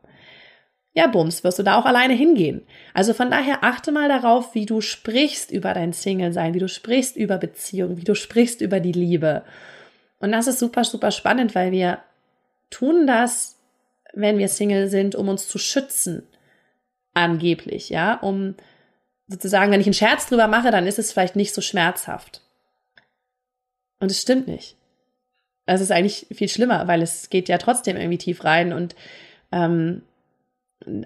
Ja, 0.96 1.08
bums, 1.08 1.42
wirst 1.42 1.58
du 1.58 1.64
da 1.64 1.76
auch 1.76 1.86
alleine 1.86 2.14
hingehen. 2.14 2.62
Also 2.94 3.14
von 3.14 3.28
daher 3.28 3.64
achte 3.64 3.90
mal 3.90 4.08
darauf, 4.08 4.54
wie 4.54 4.64
du 4.64 4.80
sprichst 4.80 5.50
über 5.50 5.74
dein 5.74 5.92
Single-Sein, 5.92 6.54
wie 6.54 6.60
du 6.60 6.68
sprichst 6.68 7.16
über 7.16 7.36
Beziehungen, 7.36 7.96
wie 7.96 8.04
du 8.04 8.14
sprichst 8.14 8.60
über 8.60 8.78
die 8.78 8.92
Liebe. 8.92 9.42
Und 10.20 10.30
das 10.30 10.46
ist 10.46 10.60
super, 10.60 10.84
super 10.84 11.10
spannend, 11.10 11.56
weil 11.56 11.72
wir 11.72 11.98
tun 12.70 13.08
das, 13.08 13.58
wenn 14.12 14.38
wir 14.38 14.48
Single 14.48 14.88
sind, 14.88 15.16
um 15.16 15.28
uns 15.28 15.48
zu 15.48 15.58
schützen. 15.58 16.22
Angeblich, 17.12 17.90
ja, 17.90 18.14
um 18.14 18.54
sozusagen, 19.26 19.72
wenn 19.72 19.80
ich 19.80 19.86
einen 19.86 19.94
Scherz 19.94 20.28
drüber 20.28 20.46
mache, 20.46 20.70
dann 20.70 20.86
ist 20.86 21.00
es 21.00 21.12
vielleicht 21.12 21.34
nicht 21.34 21.54
so 21.54 21.60
schmerzhaft. 21.60 22.43
Und 24.04 24.10
es 24.10 24.20
stimmt 24.20 24.46
nicht. 24.46 24.76
Es 25.64 25.80
ist 25.80 25.90
eigentlich 25.90 26.26
viel 26.30 26.50
schlimmer, 26.50 26.86
weil 26.88 27.00
es 27.00 27.30
geht 27.30 27.48
ja 27.48 27.56
trotzdem 27.56 27.96
irgendwie 27.96 28.18
tief 28.18 28.44
rein 28.44 28.74
und 28.74 28.94
ähm, 29.50 30.02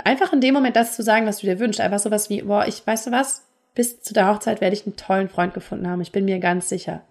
einfach 0.05 0.33
in 0.33 0.41
dem 0.41 0.53
Moment 0.53 0.75
das 0.75 0.97
zu 0.97 1.05
sagen, 1.05 1.27
was 1.27 1.39
du 1.39 1.47
dir 1.47 1.61
wünschst, 1.61 1.81
einfach 1.81 2.01
sowas 2.01 2.29
wie, 2.29 2.43
boah, 2.43 2.67
ich, 2.67 2.85
weißt 2.85 3.07
du 3.07 3.13
was, 3.13 3.47
bis 3.77 4.01
zu 4.01 4.15
der 4.15 4.27
Hochzeit 4.27 4.61
werde 4.61 4.75
ich 4.75 4.85
einen 4.85 4.97
tollen 4.97 5.29
Freund 5.29 5.55
gefunden 5.55 5.89
haben, 5.89 6.01
ich 6.01 6.11
bin 6.11 6.25
mir 6.25 6.41
ganz 6.41 6.69
sicher. 6.69 7.03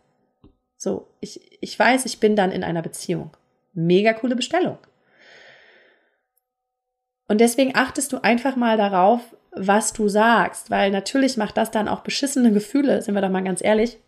So, 0.75 1.07
ich, 1.21 1.57
ich 1.61 1.79
weiß, 1.79 2.05
ich 2.05 2.19
bin 2.19 2.35
dann 2.35 2.51
in 2.51 2.65
einer 2.65 2.81
Beziehung. 2.81 3.31
Mega 3.71 4.11
coole 4.11 4.35
Bestellung. 4.35 4.77
Und 7.29 7.39
deswegen 7.39 7.77
achtest 7.77 8.11
du 8.11 8.21
einfach 8.21 8.57
mal 8.57 8.75
darauf, 8.75 9.21
was 9.51 9.93
du 9.93 10.09
sagst, 10.09 10.69
weil 10.69 10.91
natürlich 10.91 11.37
macht 11.37 11.55
das 11.55 11.71
dann 11.71 11.87
auch 11.87 12.01
beschissene 12.01 12.51
Gefühle, 12.51 13.01
sind 13.01 13.15
wir 13.15 13.21
doch 13.21 13.29
mal 13.29 13.45
ganz 13.45 13.63
ehrlich. 13.63 13.99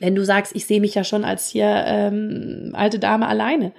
Wenn 0.00 0.14
du 0.14 0.24
sagst, 0.24 0.54
ich 0.54 0.66
sehe 0.66 0.80
mich 0.80 0.94
ja 0.94 1.04
schon 1.04 1.24
als 1.24 1.48
hier 1.48 1.84
ähm, 1.86 2.72
alte 2.74 2.98
Dame 2.98 3.26
alleine 3.26 3.72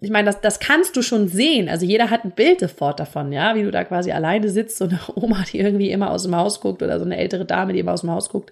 ich 0.00 0.10
meine, 0.10 0.26
das, 0.26 0.40
das 0.40 0.60
kannst 0.60 0.96
du 0.96 1.02
schon 1.02 1.28
sehen. 1.28 1.68
Also 1.68 1.84
jeder 1.86 2.10
hat 2.10 2.24
ein 2.24 2.32
Bild 2.32 2.60
sofort 2.60 2.98
davon, 3.00 3.32
ja, 3.32 3.54
wie 3.54 3.62
du 3.62 3.70
da 3.70 3.84
quasi 3.84 4.10
alleine 4.12 4.48
sitzt, 4.48 4.78
so 4.78 4.84
eine 4.88 5.00
Oma, 5.14 5.44
die 5.50 5.58
irgendwie 5.58 5.90
immer 5.90 6.10
aus 6.10 6.24
dem 6.24 6.36
Haus 6.36 6.60
guckt 6.60 6.82
oder 6.82 6.98
so 6.98 7.04
eine 7.04 7.16
ältere 7.16 7.44
Dame, 7.44 7.72
die 7.72 7.78
immer 7.78 7.92
aus 7.92 8.00
dem 8.00 8.10
Haus 8.10 8.30
guckt 8.30 8.50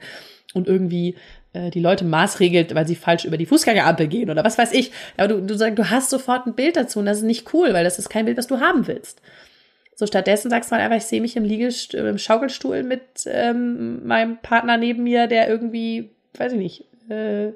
und 0.52 0.66
irgendwie 0.68 1.16
äh, 1.52 1.70
die 1.70 1.80
Leute 1.80 2.04
maßregelt, 2.04 2.74
weil 2.74 2.86
sie 2.86 2.96
falsch 2.96 3.24
über 3.24 3.36
die 3.36 3.46
Fußgängerampel 3.46 4.08
gehen 4.08 4.30
oder 4.30 4.44
was 4.44 4.58
weiß 4.58 4.72
ich. 4.72 4.92
Aber 5.16 5.28
du, 5.28 5.42
du 5.42 5.54
sagst, 5.54 5.78
du 5.78 5.90
hast 5.90 6.10
sofort 6.10 6.46
ein 6.46 6.54
Bild 6.54 6.76
dazu 6.76 6.98
und 6.98 7.06
das 7.06 7.18
ist 7.18 7.24
nicht 7.24 7.52
cool, 7.54 7.72
weil 7.72 7.84
das 7.84 7.98
ist 7.98 8.10
kein 8.10 8.24
Bild, 8.26 8.38
was 8.38 8.46
du 8.46 8.60
haben 8.60 8.86
willst. 8.86 9.22
So 9.94 10.06
stattdessen 10.06 10.50
sagst 10.50 10.70
du 10.70 10.76
halt 10.76 10.84
einfach, 10.84 10.96
ich 10.96 11.04
sehe 11.04 11.20
mich 11.20 11.36
im 11.36 11.44
Liegest 11.44 11.92
im 11.94 12.16
Schaukelstuhl 12.16 12.82
mit 12.82 13.02
ähm, 13.26 14.06
meinem 14.06 14.38
Partner 14.38 14.78
neben 14.78 15.02
mir, 15.02 15.26
der 15.26 15.48
irgendwie, 15.48 16.10
weiß 16.34 16.52
ich 16.52 16.58
nicht, 16.58 17.10
äh, 17.10 17.52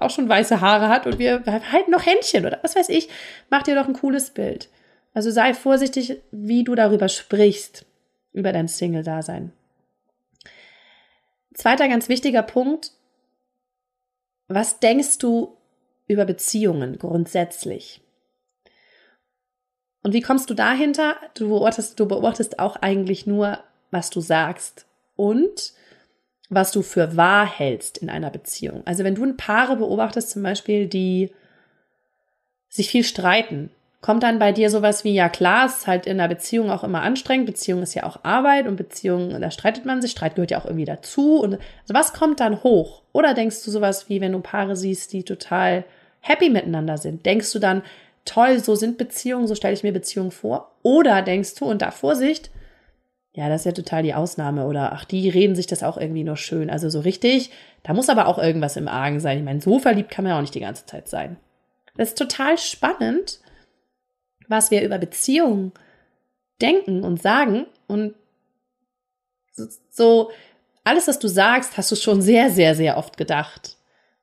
auch 0.00 0.10
schon 0.10 0.28
weiße 0.28 0.60
Haare 0.60 0.88
hat 0.88 1.06
und 1.06 1.18
wir 1.18 1.42
halten 1.46 1.90
noch 1.90 2.04
Händchen 2.04 2.46
oder 2.46 2.58
was 2.62 2.76
weiß 2.76 2.88
ich, 2.88 3.08
mach 3.50 3.62
dir 3.62 3.74
doch 3.74 3.88
ein 3.88 3.94
cooles 3.94 4.30
Bild. 4.30 4.68
Also 5.14 5.30
sei 5.30 5.54
vorsichtig, 5.54 6.20
wie 6.30 6.64
du 6.64 6.74
darüber 6.74 7.08
sprichst, 7.08 7.86
über 8.32 8.52
dein 8.52 8.68
Single-Dasein. 8.68 9.52
Zweiter 11.54 11.88
ganz 11.88 12.10
wichtiger 12.10 12.42
Punkt. 12.42 12.92
Was 14.48 14.78
denkst 14.78 15.18
du 15.18 15.56
über 16.06 16.26
Beziehungen 16.26 16.98
grundsätzlich? 16.98 18.02
Und 20.02 20.12
wie 20.12 20.20
kommst 20.20 20.50
du 20.50 20.54
dahinter? 20.54 21.16
Du 21.34 21.48
beobachtest, 21.48 21.98
du 21.98 22.06
beobachtest 22.06 22.58
auch 22.58 22.76
eigentlich 22.76 23.26
nur, 23.26 23.58
was 23.90 24.10
du 24.10 24.20
sagst. 24.20 24.86
Und 25.16 25.72
was 26.48 26.72
du 26.72 26.82
für 26.82 27.16
wahr 27.16 27.46
hältst 27.46 27.98
in 27.98 28.10
einer 28.10 28.30
Beziehung. 28.30 28.82
Also 28.84 29.04
wenn 29.04 29.14
du 29.14 29.24
ein 29.24 29.36
Paare 29.36 29.76
beobachtest, 29.76 30.30
zum 30.30 30.42
Beispiel, 30.42 30.86
die 30.86 31.32
sich 32.68 32.88
viel 32.88 33.04
streiten, 33.04 33.70
kommt 34.00 34.22
dann 34.22 34.38
bei 34.38 34.52
dir 34.52 34.70
sowas 34.70 35.02
wie, 35.02 35.14
ja 35.14 35.28
klar, 35.28 35.66
es 35.66 35.78
ist 35.78 35.86
halt 35.86 36.06
in 36.06 36.20
einer 36.20 36.28
Beziehung 36.28 36.70
auch 36.70 36.84
immer 36.84 37.02
anstrengend, 37.02 37.46
Beziehung 37.46 37.82
ist 37.82 37.94
ja 37.94 38.04
auch 38.04 38.20
Arbeit 38.22 38.68
und 38.68 38.76
Beziehung, 38.76 39.40
da 39.40 39.50
streitet 39.50 39.84
man 39.84 40.00
sich, 40.00 40.12
Streit 40.12 40.36
gehört 40.36 40.52
ja 40.52 40.60
auch 40.60 40.66
irgendwie 40.66 40.84
dazu. 40.84 41.40
Und 41.40 41.54
also 41.54 41.94
was 41.94 42.12
kommt 42.12 42.38
dann 42.38 42.62
hoch? 42.62 43.02
Oder 43.12 43.34
denkst 43.34 43.64
du 43.64 43.70
sowas 43.70 44.08
wie, 44.08 44.20
wenn 44.20 44.32
du 44.32 44.40
Paare 44.40 44.76
siehst, 44.76 45.12
die 45.12 45.24
total 45.24 45.84
happy 46.20 46.50
miteinander 46.50 46.98
sind, 46.98 47.26
denkst 47.26 47.52
du 47.52 47.58
dann, 47.58 47.82
toll, 48.24 48.58
so 48.60 48.74
sind 48.74 48.98
Beziehungen, 48.98 49.46
so 49.46 49.54
stelle 49.54 49.74
ich 49.74 49.82
mir 49.82 49.92
Beziehungen 49.92 50.30
vor? 50.30 50.72
Oder 50.82 51.22
denkst 51.22 51.54
du, 51.56 51.64
und 51.64 51.82
da 51.82 51.90
Vorsicht, 51.90 52.50
ja, 53.36 53.50
das 53.50 53.60
ist 53.60 53.64
ja 53.66 53.72
total 53.72 54.02
die 54.02 54.14
Ausnahme. 54.14 54.66
Oder 54.66 54.94
ach, 54.94 55.04
die 55.04 55.28
reden 55.28 55.54
sich 55.54 55.66
das 55.66 55.82
auch 55.82 55.98
irgendwie 55.98 56.24
nur 56.24 56.38
schön. 56.38 56.70
Also 56.70 56.88
so 56.88 57.00
richtig, 57.00 57.50
da 57.82 57.92
muss 57.92 58.08
aber 58.08 58.28
auch 58.28 58.38
irgendwas 58.38 58.78
im 58.78 58.88
Argen 58.88 59.20
sein. 59.20 59.38
Ich 59.38 59.44
meine, 59.44 59.60
so 59.60 59.78
verliebt 59.78 60.10
kann 60.10 60.24
man 60.24 60.30
ja 60.30 60.38
auch 60.38 60.40
nicht 60.40 60.54
die 60.54 60.60
ganze 60.60 60.86
Zeit 60.86 61.06
sein. 61.06 61.36
Das 61.98 62.08
ist 62.08 62.18
total 62.18 62.56
spannend, 62.56 63.40
was 64.48 64.70
wir 64.70 64.82
über 64.82 64.96
Beziehungen 64.96 65.72
denken 66.62 67.04
und 67.04 67.20
sagen. 67.20 67.66
Und 67.86 68.14
so, 69.90 70.30
alles, 70.82 71.06
was 71.06 71.18
du 71.18 71.28
sagst, 71.28 71.76
hast 71.76 71.92
du 71.92 71.96
schon 71.96 72.22
sehr, 72.22 72.48
sehr, 72.48 72.74
sehr 72.74 72.96
oft 72.96 73.18
gedacht. 73.18 73.76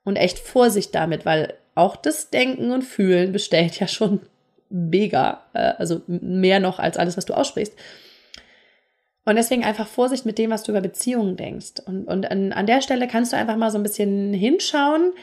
Und 0.03 0.15
echt 0.15 0.39
Vorsicht 0.39 0.95
damit, 0.95 1.23
weil 1.23 1.53
auch 1.75 1.97
das 1.97 2.31
Denken 2.31 2.71
und 2.71 2.81
Fühlen 2.81 3.31
bestellt 3.31 3.79
ja 3.79 3.87
schon 3.87 4.21
mega, 4.69 5.43
äh, 5.53 5.73
also 5.77 6.01
mehr 6.07 6.59
noch 6.59 6.79
als 6.79 6.97
alles, 6.97 7.15
was 7.15 7.25
du 7.25 7.35
aussprichst. 7.35 7.75
Und 9.25 9.35
deswegen 9.35 9.63
einfach 9.63 9.87
Vorsicht 9.87 10.25
mit 10.25 10.37
dem, 10.37 10.51
was 10.51 10.63
du 10.63 10.71
über 10.71 10.81
Beziehungen 10.81 11.37
denkst. 11.37 11.75
Und, 11.85 12.05
und 12.05 12.29
an, 12.29 12.51
an 12.51 12.65
der 12.65 12.81
Stelle 12.81 13.07
kannst 13.07 13.31
du 13.31 13.37
einfach 13.37 13.55
mal 13.55 13.71
so 13.71 13.77
ein 13.77 13.83
bisschen 13.83 14.33
hinschauen, 14.33 15.13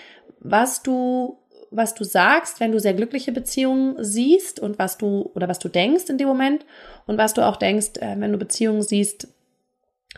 was 0.40 0.82
du, 0.82 1.38
was 1.70 1.94
du 1.94 2.04
sagst, 2.04 2.60
wenn 2.60 2.72
du 2.72 2.80
sehr 2.80 2.94
glückliche 2.94 3.32
Beziehungen 3.32 4.02
siehst 4.02 4.58
und 4.58 4.78
was 4.78 4.96
du, 4.96 5.30
oder 5.34 5.48
was 5.48 5.58
du 5.58 5.68
denkst 5.68 6.08
in 6.08 6.16
dem 6.16 6.28
Moment 6.28 6.64
und 7.06 7.18
was 7.18 7.34
du 7.34 7.46
auch 7.46 7.56
denkst, 7.56 7.98
äh, 8.00 8.16
wenn 8.18 8.32
du 8.32 8.38
Beziehungen 8.38 8.82
siehst, 8.82 9.28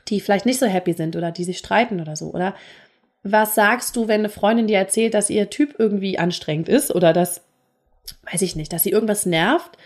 die 0.08 0.20
vielleicht 0.20 0.46
nicht 0.46 0.60
so 0.60 0.66
happy 0.66 0.92
sind 0.92 1.16
oder 1.16 1.32
die 1.32 1.44
sich 1.44 1.58
streiten 1.58 2.00
oder 2.00 2.14
so. 2.14 2.32
Oder 2.32 2.54
was 3.24 3.54
sagst 3.54 3.96
du, 3.96 4.08
wenn 4.08 4.20
eine 4.20 4.28
Freundin 4.28 4.68
dir 4.68 4.78
erzählt, 4.78 5.14
dass 5.14 5.30
ihr 5.30 5.50
Typ 5.50 5.74
irgendwie 5.78 6.18
anstrengend 6.18 6.68
ist 6.68 6.94
oder 6.94 7.12
dass, 7.12 7.42
weiß 8.30 8.42
ich 8.42 8.56
nicht, 8.56 8.72
dass 8.72 8.84
sie 8.84 8.90
irgendwas 8.90 9.26
nervt? 9.26 9.76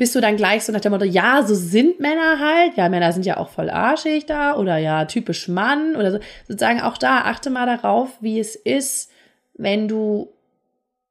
Bist 0.00 0.14
du 0.14 0.22
dann 0.22 0.38
gleich 0.38 0.64
so 0.64 0.72
nach 0.72 0.80
dem 0.80 0.92
Motto, 0.92 1.04
ja, 1.04 1.42
so 1.46 1.54
sind 1.54 2.00
Männer 2.00 2.38
halt, 2.38 2.74
ja, 2.78 2.88
Männer 2.88 3.12
sind 3.12 3.26
ja 3.26 3.36
auch 3.36 3.50
voll 3.50 3.68
arschig 3.68 4.24
da 4.24 4.56
oder 4.56 4.78
ja, 4.78 5.04
typisch 5.04 5.46
Mann 5.46 5.94
oder 5.94 6.10
so. 6.10 6.20
Sozusagen 6.48 6.80
auch 6.80 6.96
da, 6.96 7.24
achte 7.24 7.50
mal 7.50 7.66
darauf, 7.66 8.08
wie 8.22 8.40
es 8.40 8.56
ist, 8.56 9.10
wenn 9.52 9.88
du, 9.88 10.32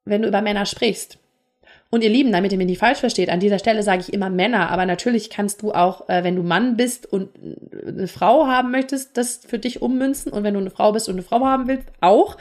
wenn 0.05 0.24
du 0.24 0.27
über 0.27 0.41
Männer 0.41 0.65
sprichst. 0.65 1.19
Und 1.91 2.03
ihr 2.03 2.10
Lieben, 2.10 2.31
damit 2.31 2.51
ihr 2.51 2.58
mich 2.58 2.65
nicht 2.65 2.79
falsch 2.79 2.98
versteht, 2.98 3.29
an 3.29 3.39
dieser 3.39 3.60
Stelle 3.60 3.84
sage 3.84 4.01
ich 4.01 4.12
immer 4.12 4.31
Männer, 4.31 4.72
aber 4.72 4.88
natürlich 4.88 5.29
kannst 5.29 5.62
du 5.62 5.72
auch, 5.72 6.10
äh, 6.10 6.24
wenn 6.24 6.36
du 6.36 6.41
Mann 6.41 6.75
bist 6.75 7.05
und 7.05 7.29
eine 7.88 8.08
Frau 8.08 8.48
haben 8.48 8.72
möchtest, 8.72 9.17
das 9.17 9.41
für 9.48 9.60
dich 9.60 9.84
ummünzen 9.84 10.31
und 10.31 10.43
wenn 10.43 10.55
du 10.55 10.62
eine 10.62 10.72
Frau 10.72 10.93
bist 10.93 11.08
und 11.10 11.13
eine 11.13 11.22
Frau 11.22 11.46
haben 11.46 11.67
willst, 11.67 11.86
auch. 12.01 12.38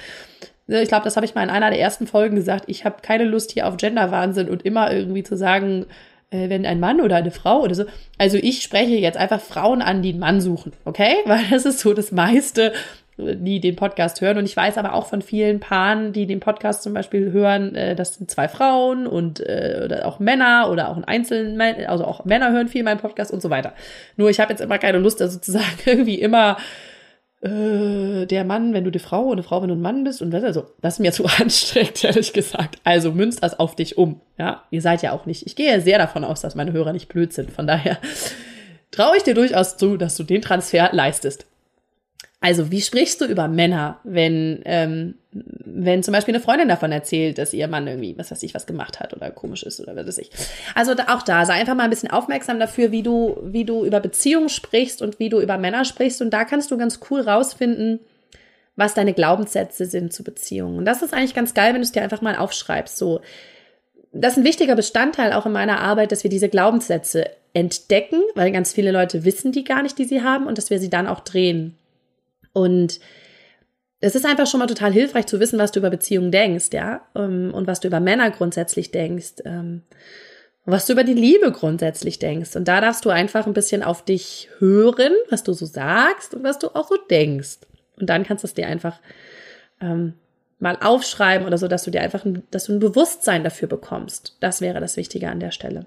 Ich 0.66 0.88
glaube, 0.88 1.04
das 1.04 1.16
habe 1.16 1.26
ich 1.26 1.34
mal 1.34 1.42
in 1.42 1.50
einer 1.50 1.68
der 1.68 1.78
ersten 1.78 2.06
Folgen 2.06 2.36
gesagt. 2.36 2.64
Ich 2.68 2.86
habe 2.86 3.02
keine 3.02 3.24
Lust 3.24 3.50
hier 3.50 3.68
auf 3.68 3.76
Genderwahnsinn 3.76 4.48
und 4.48 4.64
immer 4.64 4.90
irgendwie 4.90 5.24
zu 5.24 5.36
sagen, 5.36 5.82
äh, 5.82 5.86
wenn 6.30 6.66
ein 6.66 6.80
Mann 6.80 7.00
oder 7.00 7.16
eine 7.16 7.30
Frau 7.30 7.62
oder 7.62 7.74
so. 7.74 7.84
Also 8.18 8.36
ich 8.36 8.62
spreche 8.62 8.96
jetzt 8.96 9.16
einfach 9.16 9.40
Frauen 9.40 9.82
an, 9.82 10.02
die 10.02 10.10
einen 10.10 10.18
Mann 10.18 10.40
suchen, 10.40 10.72
okay? 10.84 11.16
Weil 11.24 11.44
das 11.50 11.64
ist 11.64 11.80
so 11.80 11.94
das 11.94 12.12
meiste, 12.12 12.72
die 13.18 13.60
den 13.60 13.76
Podcast 13.76 14.20
hören. 14.20 14.38
Und 14.38 14.44
ich 14.44 14.56
weiß 14.56 14.78
aber 14.78 14.94
auch 14.94 15.06
von 15.06 15.22
vielen 15.22 15.60
Paaren, 15.60 16.12
die 16.12 16.26
den 16.26 16.40
Podcast 16.40 16.82
zum 16.82 16.94
Beispiel 16.94 17.32
hören, 17.32 17.74
äh, 17.74 17.96
das 17.96 18.14
sind 18.14 18.30
zwei 18.30 18.48
Frauen 18.48 19.06
und 19.06 19.40
äh, 19.40 19.82
oder 19.84 20.06
auch 20.06 20.20
Männer 20.20 20.68
oder 20.70 20.88
auch 20.88 20.96
ein 20.96 21.04
Einzelnen, 21.04 21.60
also 21.86 22.04
auch 22.04 22.24
Männer 22.24 22.52
hören 22.52 22.68
viel 22.68 22.84
meinen 22.84 23.00
Podcast 23.00 23.32
und 23.32 23.42
so 23.42 23.50
weiter. 23.50 23.72
Nur 24.16 24.30
ich 24.30 24.38
habe 24.38 24.52
jetzt 24.52 24.60
immer 24.60 24.78
keine 24.78 24.98
Lust, 24.98 25.20
da 25.20 25.28
sozusagen 25.28 25.66
irgendwie 25.84 26.20
immer 26.20 26.58
äh, 27.40 28.26
der 28.26 28.44
Mann, 28.44 28.72
wenn 28.72 28.84
du 28.84 28.90
die 28.90 28.98
Frau 28.98 29.26
und 29.26 29.32
eine 29.32 29.42
Frau, 29.42 29.62
wenn 29.62 29.68
du 29.68 29.74
ein 29.74 29.80
Mann 29.80 30.04
bist 30.04 30.22
und 30.22 30.32
was 30.32 30.44
also, 30.44 30.66
das 30.80 30.94
ist 30.94 31.00
mir 31.00 31.12
zu 31.12 31.26
anstrengend, 31.26 32.02
ehrlich 32.04 32.32
gesagt. 32.32 32.78
Also 32.84 33.12
münzt 33.12 33.42
das 33.42 33.58
auf 33.58 33.76
dich 33.76 33.98
um. 33.98 34.20
Ja, 34.38 34.64
ihr 34.70 34.82
seid 34.82 35.02
ja 35.02 35.12
auch 35.12 35.26
nicht. 35.26 35.46
Ich 35.46 35.56
gehe 35.56 35.70
ja 35.70 35.80
sehr 35.80 35.98
davon 35.98 36.24
aus, 36.24 36.40
dass 36.40 36.54
meine 36.54 36.72
Hörer 36.72 36.92
nicht 36.92 37.08
blöd 37.08 37.32
sind. 37.32 37.50
Von 37.50 37.66
daher 37.66 37.98
traue 38.90 39.16
ich 39.16 39.22
dir 39.22 39.34
durchaus 39.34 39.76
zu, 39.76 39.96
dass 39.96 40.16
du 40.16 40.24
den 40.24 40.42
Transfer 40.42 40.90
leistest. 40.92 41.46
Also, 42.40 42.70
wie 42.70 42.80
sprichst 42.80 43.20
du 43.20 43.24
über 43.24 43.48
Männer, 43.48 43.98
wenn, 44.04 44.62
ähm, 44.64 45.14
wenn 45.32 46.04
zum 46.04 46.12
Beispiel 46.12 46.34
eine 46.34 46.42
Freundin 46.42 46.68
davon 46.68 46.92
erzählt, 46.92 47.36
dass 47.38 47.52
ihr 47.52 47.66
Mann 47.66 47.88
irgendwie, 47.88 48.16
was 48.16 48.30
weiß 48.30 48.42
ich, 48.44 48.54
was 48.54 48.66
gemacht 48.66 49.00
hat 49.00 49.12
oder 49.12 49.30
komisch 49.30 49.64
ist 49.64 49.80
oder 49.80 49.96
was 49.96 50.06
weiß 50.06 50.18
ich. 50.18 50.30
Also 50.76 50.92
auch 51.08 51.22
da, 51.22 51.44
sei 51.44 51.54
einfach 51.54 51.74
mal 51.74 51.84
ein 51.84 51.90
bisschen 51.90 52.12
aufmerksam 52.12 52.60
dafür, 52.60 52.92
wie 52.92 53.02
du, 53.02 53.38
wie 53.42 53.64
du 53.64 53.84
über 53.84 53.98
Beziehungen 53.98 54.48
sprichst 54.48 55.02
und 55.02 55.18
wie 55.18 55.30
du 55.30 55.40
über 55.40 55.58
Männer 55.58 55.84
sprichst. 55.84 56.22
Und 56.22 56.30
da 56.30 56.44
kannst 56.44 56.70
du 56.70 56.78
ganz 56.78 57.00
cool 57.10 57.22
rausfinden, 57.22 57.98
was 58.76 58.94
deine 58.94 59.14
Glaubenssätze 59.14 59.86
sind 59.86 60.12
zu 60.12 60.22
Beziehungen. 60.22 60.78
Und 60.78 60.84
das 60.84 61.02
ist 61.02 61.12
eigentlich 61.12 61.34
ganz 61.34 61.54
geil, 61.54 61.74
wenn 61.74 61.80
du 61.80 61.84
es 61.84 61.92
dir 61.92 62.02
einfach 62.02 62.22
mal 62.22 62.36
aufschreibst. 62.36 62.96
So, 62.96 63.20
das 64.12 64.34
ist 64.34 64.38
ein 64.38 64.44
wichtiger 64.44 64.76
Bestandteil 64.76 65.32
auch 65.32 65.46
in 65.46 65.52
meiner 65.52 65.80
Arbeit, 65.80 66.12
dass 66.12 66.22
wir 66.22 66.30
diese 66.30 66.48
Glaubenssätze 66.48 67.24
entdecken, 67.52 68.22
weil 68.36 68.52
ganz 68.52 68.72
viele 68.72 68.92
Leute 68.92 69.24
wissen 69.24 69.50
die 69.50 69.64
gar 69.64 69.82
nicht, 69.82 69.98
die 69.98 70.04
sie 70.04 70.22
haben, 70.22 70.46
und 70.46 70.56
dass 70.56 70.70
wir 70.70 70.78
sie 70.78 70.90
dann 70.90 71.08
auch 71.08 71.20
drehen. 71.20 71.76
Und 72.58 73.00
es 74.00 74.14
ist 74.14 74.26
einfach 74.26 74.46
schon 74.46 74.60
mal 74.60 74.66
total 74.66 74.92
hilfreich 74.92 75.26
zu 75.26 75.40
wissen, 75.40 75.58
was 75.58 75.72
du 75.72 75.80
über 75.80 75.90
Beziehungen 75.90 76.30
denkst, 76.30 76.68
ja, 76.72 77.02
ähm, 77.14 77.52
und 77.52 77.66
was 77.66 77.80
du 77.80 77.88
über 77.88 78.00
Männer 78.00 78.30
grundsätzlich 78.30 78.90
denkst, 78.90 79.42
ähm, 79.44 79.82
was 80.64 80.86
du 80.86 80.92
über 80.92 81.04
die 81.04 81.14
Liebe 81.14 81.50
grundsätzlich 81.50 82.18
denkst. 82.18 82.54
Und 82.54 82.68
da 82.68 82.80
darfst 82.80 83.04
du 83.04 83.10
einfach 83.10 83.46
ein 83.46 83.54
bisschen 83.54 83.82
auf 83.82 84.04
dich 84.04 84.50
hören, 84.58 85.12
was 85.30 85.42
du 85.42 85.52
so 85.52 85.66
sagst 85.66 86.34
und 86.34 86.44
was 86.44 86.58
du 86.58 86.68
auch 86.74 86.88
so 86.88 86.96
denkst. 87.10 87.58
Und 87.98 88.10
dann 88.10 88.24
kannst 88.24 88.44
du 88.44 88.46
es 88.46 88.54
dir 88.54 88.66
einfach 88.66 89.00
ähm, 89.80 90.14
mal 90.58 90.76
aufschreiben 90.80 91.46
oder 91.46 91.58
so, 91.58 91.68
dass 91.68 91.84
du 91.84 91.90
dir 91.90 92.02
einfach, 92.02 92.24
ein, 92.24 92.42
dass 92.50 92.64
du 92.64 92.74
ein 92.74 92.80
Bewusstsein 92.80 93.44
dafür 93.44 93.68
bekommst. 93.68 94.36
Das 94.40 94.60
wäre 94.60 94.80
das 94.80 94.96
Wichtige 94.96 95.30
an 95.30 95.40
der 95.40 95.52
Stelle. 95.52 95.86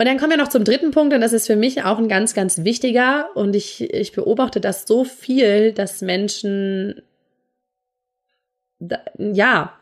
Und 0.00 0.06
dann 0.06 0.16
kommen 0.16 0.30
wir 0.30 0.38
noch 0.38 0.48
zum 0.48 0.64
dritten 0.64 0.92
Punkt 0.92 1.12
und 1.12 1.20
das 1.20 1.34
ist 1.34 1.46
für 1.46 1.56
mich 1.56 1.84
auch 1.84 1.98
ein 1.98 2.08
ganz, 2.08 2.32
ganz 2.32 2.64
wichtiger 2.64 3.28
und 3.34 3.54
ich, 3.54 3.82
ich 3.92 4.12
beobachte 4.12 4.58
das 4.58 4.86
so 4.86 5.04
viel, 5.04 5.74
dass 5.74 6.00
Menschen, 6.00 7.02
ja, 9.18 9.78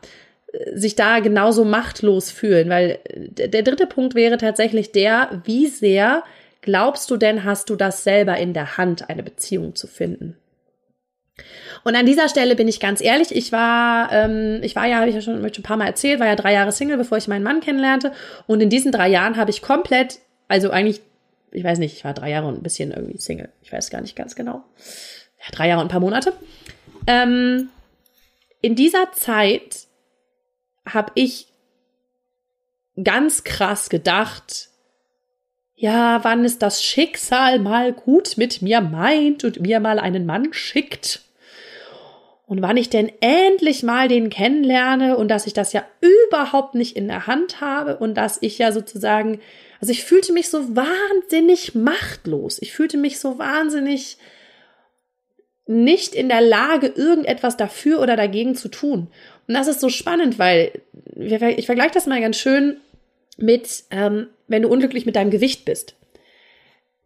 sich 0.73 0.95
da 0.95 1.19
genauso 1.21 1.63
machtlos 1.63 2.31
fühlen, 2.31 2.67
weil 2.67 2.99
der 3.07 3.61
dritte 3.61 3.87
Punkt 3.87 4.13
wäre 4.13 4.35
tatsächlich 4.35 4.91
der, 4.91 5.41
wie 5.45 5.67
sehr 5.67 6.23
glaubst 6.59 7.09
du 7.11 7.15
denn, 7.15 7.45
hast 7.45 7.69
du 7.69 7.77
das 7.77 8.03
selber 8.03 8.35
in 8.35 8.53
der 8.53 8.75
Hand, 8.77 9.09
eine 9.09 9.23
Beziehung 9.23 9.73
zu 9.75 9.87
finden? 9.87 10.35
Und 11.83 11.95
an 11.95 12.05
dieser 12.05 12.29
Stelle 12.29 12.55
bin 12.55 12.67
ich 12.67 12.79
ganz 12.79 13.01
ehrlich, 13.01 13.33
ich 13.35 13.51
war, 13.51 14.11
ähm, 14.11 14.59
ich 14.63 14.75
war 14.75 14.85
ja, 14.87 14.97
habe 14.97 15.09
ich 15.09 15.15
ja 15.15 15.21
schon, 15.21 15.41
schon 15.41 15.61
ein 15.61 15.63
paar 15.63 15.77
Mal 15.77 15.87
erzählt, 15.87 16.19
war 16.19 16.27
ja 16.27 16.35
drei 16.35 16.53
Jahre 16.53 16.71
Single, 16.71 16.97
bevor 16.97 17.17
ich 17.17 17.27
meinen 17.27 17.43
Mann 17.43 17.61
kennenlernte. 17.61 18.11
Und 18.47 18.61
in 18.61 18.69
diesen 18.69 18.91
drei 18.91 19.09
Jahren 19.09 19.37
habe 19.37 19.51
ich 19.51 19.61
komplett, 19.61 20.19
also 20.47 20.71
eigentlich, 20.71 21.01
ich 21.51 21.63
weiß 21.63 21.79
nicht, 21.79 21.95
ich 21.95 22.03
war 22.03 22.13
drei 22.13 22.29
Jahre 22.29 22.47
und 22.47 22.55
ein 22.55 22.63
bisschen 22.63 22.91
irgendwie 22.91 23.19
Single. 23.19 23.49
Ich 23.61 23.71
weiß 23.71 23.89
gar 23.89 24.01
nicht 24.01 24.15
ganz 24.15 24.35
genau. 24.35 24.63
Ja, 25.39 25.51
drei 25.51 25.67
Jahre 25.67 25.81
und 25.81 25.87
ein 25.87 25.91
paar 25.91 25.99
Monate. 25.99 26.33
Ähm, 27.07 27.69
in 28.61 28.75
dieser 28.75 29.11
Zeit 29.13 29.87
habe 30.85 31.11
ich 31.15 31.47
ganz 33.01 33.43
krass 33.43 33.89
gedacht, 33.89 34.69
ja, 35.75 36.21
wann 36.25 36.43
ist 36.43 36.61
das 36.61 36.83
Schicksal 36.83 37.59
mal 37.59 37.93
gut 37.93 38.35
mit 38.35 38.61
mir 38.61 38.81
meint 38.81 39.45
und 39.45 39.61
mir 39.61 39.79
mal 39.79 39.97
einen 39.97 40.25
Mann 40.25 40.51
schickt 40.51 41.21
und 42.49 42.63
wann 42.63 42.77
ich 42.77 42.89
denn 42.89 43.11
endlich 43.21 43.83
mal 43.83 44.07
den 44.07 44.31
kennenlerne 44.31 45.17
und 45.17 45.27
dass 45.27 45.45
ich 45.45 45.53
das 45.53 45.71
ja 45.71 45.85
überhaupt 46.01 46.73
nicht 46.73 46.97
in 46.97 47.07
der 47.07 47.27
Hand 47.27 47.61
habe 47.61 47.97
und 47.97 48.15
dass 48.15 48.39
ich 48.41 48.57
ja 48.57 48.71
sozusagen, 48.71 49.39
also 49.79 49.91
ich 49.91 50.03
fühlte 50.03 50.33
mich 50.33 50.49
so 50.49 50.75
wahnsinnig 50.75 51.75
machtlos. 51.75 52.57
Ich 52.59 52.73
fühlte 52.73 52.97
mich 52.97 53.19
so 53.19 53.37
wahnsinnig 53.37 54.17
nicht 55.67 56.15
in 56.15 56.27
der 56.27 56.41
Lage, 56.41 56.87
irgendetwas 56.87 57.55
dafür 57.55 58.01
oder 58.01 58.15
dagegen 58.15 58.55
zu 58.55 58.67
tun. 58.67 59.11
Und 59.47 59.53
das 59.53 59.67
ist 59.67 59.79
so 59.79 59.89
spannend, 59.89 60.39
weil 60.39 60.71
ich 61.17 61.67
vergleiche 61.67 61.93
das 61.93 62.07
mal 62.07 62.19
ganz 62.19 62.37
schön 62.37 62.77
mit, 63.37 63.83
ähm, 63.91 64.25
wenn 64.47 64.63
du 64.63 64.69
unglücklich 64.69 65.05
mit 65.05 65.15
deinem 65.15 65.29
Gewicht 65.29 65.65
bist. 65.65 65.93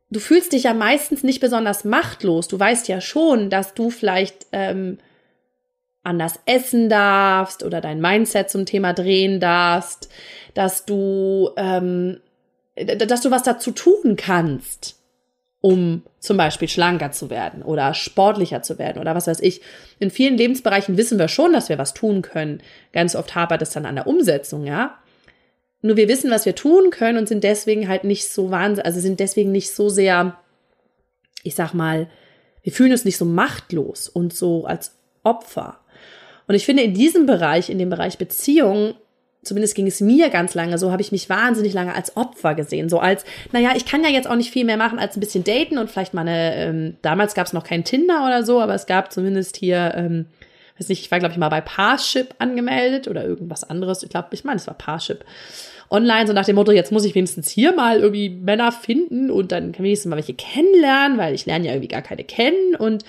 Du 0.10 0.22
fühlst 0.22 0.54
dich 0.54 0.64
ja 0.64 0.74
meistens 0.74 1.22
nicht 1.22 1.42
besonders 1.42 1.84
machtlos. 1.84 2.48
Du 2.48 2.58
weißt 2.58 2.88
ja 2.88 3.02
schon, 3.02 3.50
dass 3.50 3.74
du 3.74 3.90
vielleicht 3.90 4.46
ähm, 4.54 5.00
anders 6.04 6.40
essen 6.46 6.90
darfst 6.90 7.64
oder 7.64 7.82
dein 7.82 8.02
Mindset 8.02 8.50
zum 8.50 8.66
Thema 8.66 8.94
drehen 8.94 9.40
darfst, 9.40 10.10
dass 10.54 10.86
du, 10.86 11.52
ähm, 11.56 12.20
dass 12.76 13.22
du 13.22 13.32
was 13.32 13.44
dazu 13.44 13.72
tun 13.72 14.18
kannst, 14.18 15.00
um 15.62 16.04
zum 16.20 16.36
Beispiel 16.36 16.68
schlanker 16.68 17.12
zu 17.12 17.30
werden 17.30 17.64
oder 17.64 17.94
sportlicher 17.94 18.62
zu 18.62 18.78
werden 18.78 19.00
oder 19.00 19.16
was 19.16 19.28
weiß 19.28 19.40
ich. 19.40 19.62
In 20.00 20.12
vielen 20.12 20.38
Lebensbereichen 20.38 20.98
wissen 20.98 21.18
wir 21.18 21.30
schon, 21.30 21.54
dass 21.54 21.70
wir 21.70 21.78
was 21.78 21.94
tun 21.94 22.22
können. 22.22 22.62
Ganz 22.92 23.16
oft 23.16 23.34
hapert 23.34 23.62
es 23.62 23.72
dann 23.72 23.86
an 23.86 23.96
der 23.96 24.08
Umsetzung, 24.08 24.66
ja. 24.66 24.98
Nur 25.82 25.98
wir 25.98 26.08
wissen, 26.08 26.32
was 26.32 26.46
wir 26.46 26.56
tun 26.56 26.92
können 26.92 27.18
und 27.18 27.28
sind 27.28 27.44
deswegen 27.44 27.88
halt 27.88 28.04
nicht 28.04 28.30
so 28.30 28.52
wahnsinnig, 28.52 28.86
also 28.86 29.00
sind 29.00 29.20
deswegen 29.20 29.52
nicht 29.52 29.74
so 29.74 29.90
sehr, 29.90 30.38
ich 31.44 31.56
sag 31.56 31.74
mal, 31.74 32.10
wir 32.62 32.72
fühlen 32.72 32.94
uns 32.94 33.04
nicht 33.04 33.18
so 33.18 33.26
machtlos 33.26 34.08
und 34.08 34.34
so 34.34 34.66
als 34.66 34.96
Opfer. 35.24 35.80
Und 36.48 36.56
ich 36.56 36.66
finde, 36.66 36.84
in 36.84 36.94
diesem 36.94 37.26
Bereich, 37.26 37.70
in 37.70 37.80
dem 37.80 37.90
Bereich 37.90 38.18
Beziehung, 38.18 38.96
zumindest 39.44 39.76
ging 39.76 39.88
es 39.88 40.02
mir 40.02 40.30
ganz 40.30 40.54
lange 40.54 40.78
so, 40.78 40.92
habe 40.92 41.02
ich 41.02 41.12
mich 41.12 41.30
wahnsinnig 41.30 41.74
lange 41.74 41.94
als 41.94 42.16
Opfer 42.18 42.56
gesehen. 42.56 42.90
So 42.90 43.00
als, 43.00 43.26
naja, 43.52 43.72
ich 43.76 43.86
kann 43.86 44.04
ja 44.04 44.10
jetzt 44.10 44.28
auch 44.28 44.36
nicht 44.36 44.52
viel 44.52 44.66
mehr 44.66 44.78
machen 44.78 45.00
als 45.00 45.16
ein 45.16 45.20
bisschen 45.20 45.44
daten 45.44 45.78
und 45.78 45.92
vielleicht 45.92 46.14
mal 46.14 46.22
eine, 46.22 46.56
ähm, 46.56 46.98
damals 47.02 47.34
gab 47.34 47.48
es 47.48 47.54
noch 47.54 47.64
kein 47.64 47.84
Tinder 47.84 48.26
oder 48.26 48.44
so, 48.44 48.62
aber 48.62 48.74
es 48.74 48.86
gab 48.86 49.12
zumindest 49.12 49.58
hier, 49.58 49.94
ähm, 49.96 50.26
weiß 50.80 50.90
nicht, 50.90 51.02
ich 51.02 51.12
war, 51.12 51.20
glaube 51.20 51.34
ich, 51.34 51.38
mal 51.38 51.50
bei 51.50 51.62
Parship 51.62 52.36
angemeldet 52.40 53.08
oder 53.08 53.24
irgendwas 53.24 53.64
anderes. 53.64 54.04
Ich 54.04 54.10
glaube, 54.10 54.30
ich 54.32 54.44
meine, 54.44 54.58
es 54.58 54.68
war 54.68 54.74
Parship. 54.74 55.24
Online, 55.90 56.26
so 56.26 56.34
nach 56.34 56.46
dem 56.46 56.56
Motto, 56.56 56.72
jetzt 56.72 56.92
muss 56.92 57.06
ich 57.06 57.14
wenigstens 57.14 57.50
hier 57.50 57.72
mal 57.74 58.00
irgendwie 58.00 58.30
Männer 58.30 58.72
finden 58.72 59.30
und 59.30 59.52
dann 59.52 59.74
kann 59.74 59.86
ich 59.86 59.90
wenigstens 59.90 60.10
mal 60.10 60.16
welche 60.16 60.34
kennenlernen, 60.34 61.20
weil 61.20 61.36
ich 61.36 61.46
lerne 61.46 61.68
ja 61.68 61.74
irgendwie 61.74 61.90
gar 61.90 62.02
keine 62.02 62.24
kennen 62.24 62.76
und 62.76 63.04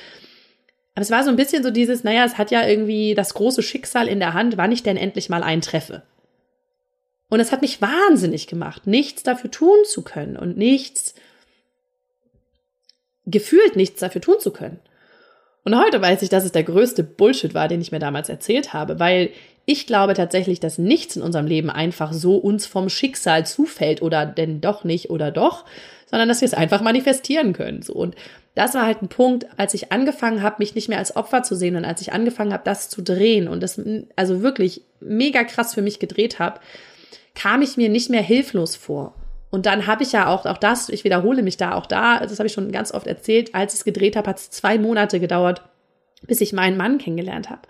Aber 0.94 1.02
es 1.02 1.10
war 1.10 1.24
so 1.24 1.30
ein 1.30 1.36
bisschen 1.36 1.62
so 1.62 1.70
dieses, 1.70 2.04
naja, 2.04 2.24
es 2.24 2.38
hat 2.38 2.50
ja 2.50 2.66
irgendwie 2.66 3.14
das 3.14 3.34
große 3.34 3.62
Schicksal 3.62 4.06
in 4.06 4.20
der 4.20 4.34
Hand, 4.34 4.56
wann 4.56 4.72
ich 4.72 4.82
denn 4.82 4.96
endlich 4.96 5.28
mal 5.28 5.42
eintreffe. 5.42 6.02
Und 7.28 7.40
es 7.40 7.50
hat 7.50 7.62
mich 7.62 7.82
wahnsinnig 7.82 8.46
gemacht, 8.46 8.86
nichts 8.86 9.24
dafür 9.24 9.50
tun 9.50 9.78
zu 9.84 10.02
können 10.02 10.36
und 10.36 10.56
nichts, 10.56 11.14
gefühlt 13.26 13.74
nichts 13.74 14.00
dafür 14.00 14.20
tun 14.20 14.36
zu 14.38 14.52
können. 14.52 14.78
Und 15.64 15.76
heute 15.76 16.00
weiß 16.00 16.22
ich, 16.22 16.28
dass 16.28 16.44
es 16.44 16.52
der 16.52 16.62
größte 16.62 17.02
Bullshit 17.02 17.54
war, 17.54 17.68
den 17.68 17.80
ich 17.80 17.90
mir 17.90 17.98
damals 17.98 18.28
erzählt 18.28 18.72
habe, 18.72 19.00
weil 19.00 19.30
ich 19.64 19.86
glaube 19.86 20.12
tatsächlich, 20.12 20.60
dass 20.60 20.76
nichts 20.76 21.16
in 21.16 21.22
unserem 21.22 21.46
Leben 21.46 21.70
einfach 21.70 22.12
so 22.12 22.36
uns 22.36 22.66
vom 22.66 22.90
Schicksal 22.90 23.46
zufällt 23.46 24.02
oder 24.02 24.26
denn 24.26 24.60
doch 24.60 24.84
nicht 24.84 25.08
oder 25.08 25.30
doch, 25.30 25.64
sondern 26.14 26.28
dass 26.28 26.42
wir 26.42 26.46
es 26.46 26.54
einfach 26.54 26.80
manifestieren 26.80 27.52
können. 27.52 27.82
So. 27.82 27.92
Und 27.92 28.14
das 28.54 28.74
war 28.74 28.86
halt 28.86 29.02
ein 29.02 29.08
Punkt, 29.08 29.46
als 29.56 29.74
ich 29.74 29.90
angefangen 29.90 30.42
habe, 30.42 30.56
mich 30.60 30.76
nicht 30.76 30.88
mehr 30.88 30.98
als 30.98 31.16
Opfer 31.16 31.42
zu 31.42 31.56
sehen 31.56 31.74
und 31.74 31.84
als 31.84 32.00
ich 32.02 32.12
angefangen 32.12 32.52
habe, 32.52 32.62
das 32.64 32.88
zu 32.88 33.02
drehen 33.02 33.48
und 33.48 33.60
das 33.64 33.80
also 34.14 34.40
wirklich 34.40 34.82
mega 35.00 35.42
krass 35.42 35.74
für 35.74 35.82
mich 35.82 35.98
gedreht 35.98 36.38
habe, 36.38 36.60
kam 37.34 37.62
ich 37.62 37.76
mir 37.76 37.88
nicht 37.88 38.10
mehr 38.10 38.22
hilflos 38.22 38.76
vor. 38.76 39.16
Und 39.50 39.66
dann 39.66 39.88
habe 39.88 40.04
ich 40.04 40.12
ja 40.12 40.28
auch, 40.28 40.46
auch 40.46 40.58
das, 40.58 40.88
ich 40.88 41.02
wiederhole 41.02 41.42
mich 41.42 41.56
da, 41.56 41.74
auch 41.74 41.86
da, 41.86 42.20
das 42.20 42.38
habe 42.38 42.46
ich 42.46 42.52
schon 42.52 42.70
ganz 42.70 42.94
oft 42.94 43.08
erzählt, 43.08 43.52
als 43.52 43.74
ich 43.74 43.80
es 43.80 43.84
gedreht 43.84 44.14
habe, 44.14 44.30
hat 44.30 44.38
es 44.38 44.50
zwei 44.50 44.78
Monate 44.78 45.18
gedauert, 45.18 45.62
bis 46.28 46.40
ich 46.40 46.52
meinen 46.52 46.76
Mann 46.76 46.98
kennengelernt 46.98 47.50
habe. 47.50 47.62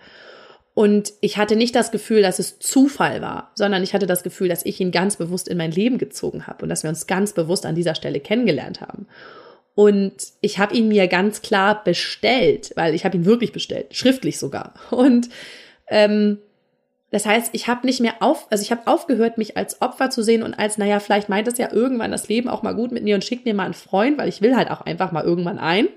Und 0.75 1.13
ich 1.21 1.37
hatte 1.37 1.55
nicht 1.55 1.73
das 1.73 1.89
Gefühl, 1.89 2.21
dass 2.21 2.37
es 2.37 2.59
Zufall 2.59 3.21
war, 3.21 3.51
sondern 3.55 3.81
ich 3.81 3.93
hatte 3.93 4.07
das 4.07 4.23
Gefühl, 4.23 4.49
dass 4.49 4.65
ich 4.65 4.81
ihn 4.81 4.91
ganz 4.91 5.15
bewusst 5.15 5.47
in 5.47 5.57
mein 5.57 5.71
Leben 5.71 5.97
gezogen 5.97 6.47
habe 6.47 6.63
und 6.63 6.69
dass 6.69 6.83
wir 6.83 6.89
uns 6.89 7.07
ganz 7.07 7.31
bewusst 7.31 7.65
an 7.65 7.75
dieser 7.75 7.95
Stelle 7.95 8.19
kennengelernt 8.19 8.81
haben. 8.81 9.07
Und 9.73 10.15
ich 10.41 10.59
habe 10.59 10.75
ihn 10.75 10.89
mir 10.89 11.07
ganz 11.07 11.41
klar 11.41 11.81
bestellt, 11.81 12.73
weil 12.75 12.93
ich 12.93 13.05
habe 13.05 13.15
ihn 13.15 13.23
wirklich 13.23 13.53
bestellt, 13.53 13.95
schriftlich 13.95 14.37
sogar. 14.37 14.73
Und 14.91 15.29
ähm, 15.87 16.39
das 17.09 17.25
heißt, 17.25 17.51
ich 17.53 17.69
habe 17.69 17.85
nicht 17.85 18.01
mehr 18.01 18.15
auf, 18.19 18.47
also 18.49 18.61
ich 18.61 18.71
habe 18.71 18.87
aufgehört, 18.87 19.37
mich 19.37 19.55
als 19.55 19.81
Opfer 19.81 20.09
zu 20.09 20.23
sehen 20.23 20.43
und 20.43 20.55
als, 20.55 20.77
naja, 20.77 20.99
vielleicht 20.99 21.29
meint 21.29 21.47
es 21.47 21.57
ja 21.57 21.71
irgendwann 21.71 22.11
das 22.11 22.27
Leben 22.27 22.49
auch 22.49 22.63
mal 22.63 22.75
gut 22.75 22.91
mit 22.91 23.05
mir 23.05 23.15
und 23.15 23.23
schickt 23.23 23.45
mir 23.45 23.53
mal 23.53 23.63
einen 23.63 23.73
Freund, 23.73 24.17
weil 24.17 24.27
ich 24.27 24.41
will 24.41 24.57
halt 24.57 24.69
auch 24.69 24.81
einfach 24.81 25.13
mal 25.13 25.23
irgendwann 25.23 25.57
ein. 25.57 25.87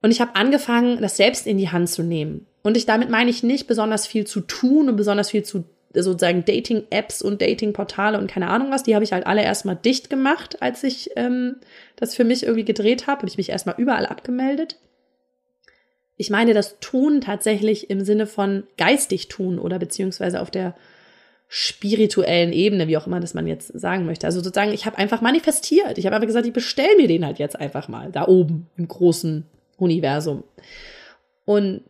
Und 0.00 0.12
ich 0.12 0.20
habe 0.20 0.36
angefangen, 0.36 1.00
das 1.00 1.16
selbst 1.16 1.48
in 1.48 1.58
die 1.58 1.70
Hand 1.70 1.90
zu 1.90 2.04
nehmen. 2.04 2.46
Und 2.62 2.76
ich 2.76 2.86
damit 2.86 3.10
meine 3.10 3.30
ich 3.30 3.42
nicht 3.42 3.66
besonders 3.66 4.06
viel 4.06 4.26
zu 4.26 4.40
tun 4.40 4.88
und 4.88 4.96
besonders 4.96 5.30
viel 5.30 5.42
zu 5.42 5.64
sozusagen 5.94 6.44
Dating-Apps 6.44 7.22
und 7.22 7.42
Dating-Portale 7.42 8.18
und 8.18 8.26
keine 8.30 8.48
Ahnung 8.48 8.70
was. 8.70 8.82
Die 8.82 8.94
habe 8.94 9.04
ich 9.04 9.12
halt 9.12 9.26
alle 9.26 9.42
erstmal 9.42 9.76
dicht 9.76 10.08
gemacht, 10.08 10.62
als 10.62 10.82
ich 10.84 11.10
ähm, 11.16 11.56
das 11.96 12.14
für 12.14 12.24
mich 12.24 12.44
irgendwie 12.44 12.64
gedreht 12.64 13.06
habe 13.06 13.22
und 13.22 13.28
ich 13.28 13.36
mich 13.36 13.50
erstmal 13.50 13.74
überall 13.78 14.06
abgemeldet. 14.06 14.76
Ich 16.16 16.30
meine 16.30 16.54
das 16.54 16.78
Tun 16.80 17.20
tatsächlich 17.20 17.90
im 17.90 18.04
Sinne 18.04 18.26
von 18.26 18.64
geistig 18.78 19.28
tun 19.28 19.58
oder 19.58 19.78
beziehungsweise 19.78 20.40
auf 20.40 20.50
der 20.50 20.74
spirituellen 21.48 22.52
Ebene, 22.52 22.88
wie 22.88 22.96
auch 22.96 23.06
immer 23.06 23.20
das 23.20 23.34
man 23.34 23.46
jetzt 23.46 23.78
sagen 23.78 24.06
möchte. 24.06 24.26
Also 24.26 24.40
sozusagen, 24.40 24.72
ich 24.72 24.86
habe 24.86 24.96
einfach 24.96 25.20
manifestiert. 25.20 25.98
Ich 25.98 26.06
habe 26.06 26.16
einfach 26.16 26.26
gesagt, 26.26 26.46
ich 26.46 26.52
bestelle 26.52 26.96
mir 26.96 27.08
den 27.08 27.26
halt 27.26 27.38
jetzt 27.38 27.60
einfach 27.60 27.88
mal 27.88 28.10
da 28.10 28.26
oben 28.26 28.68
im 28.76 28.88
großen 28.88 29.44
Universum. 29.76 30.44
Und 31.44 31.82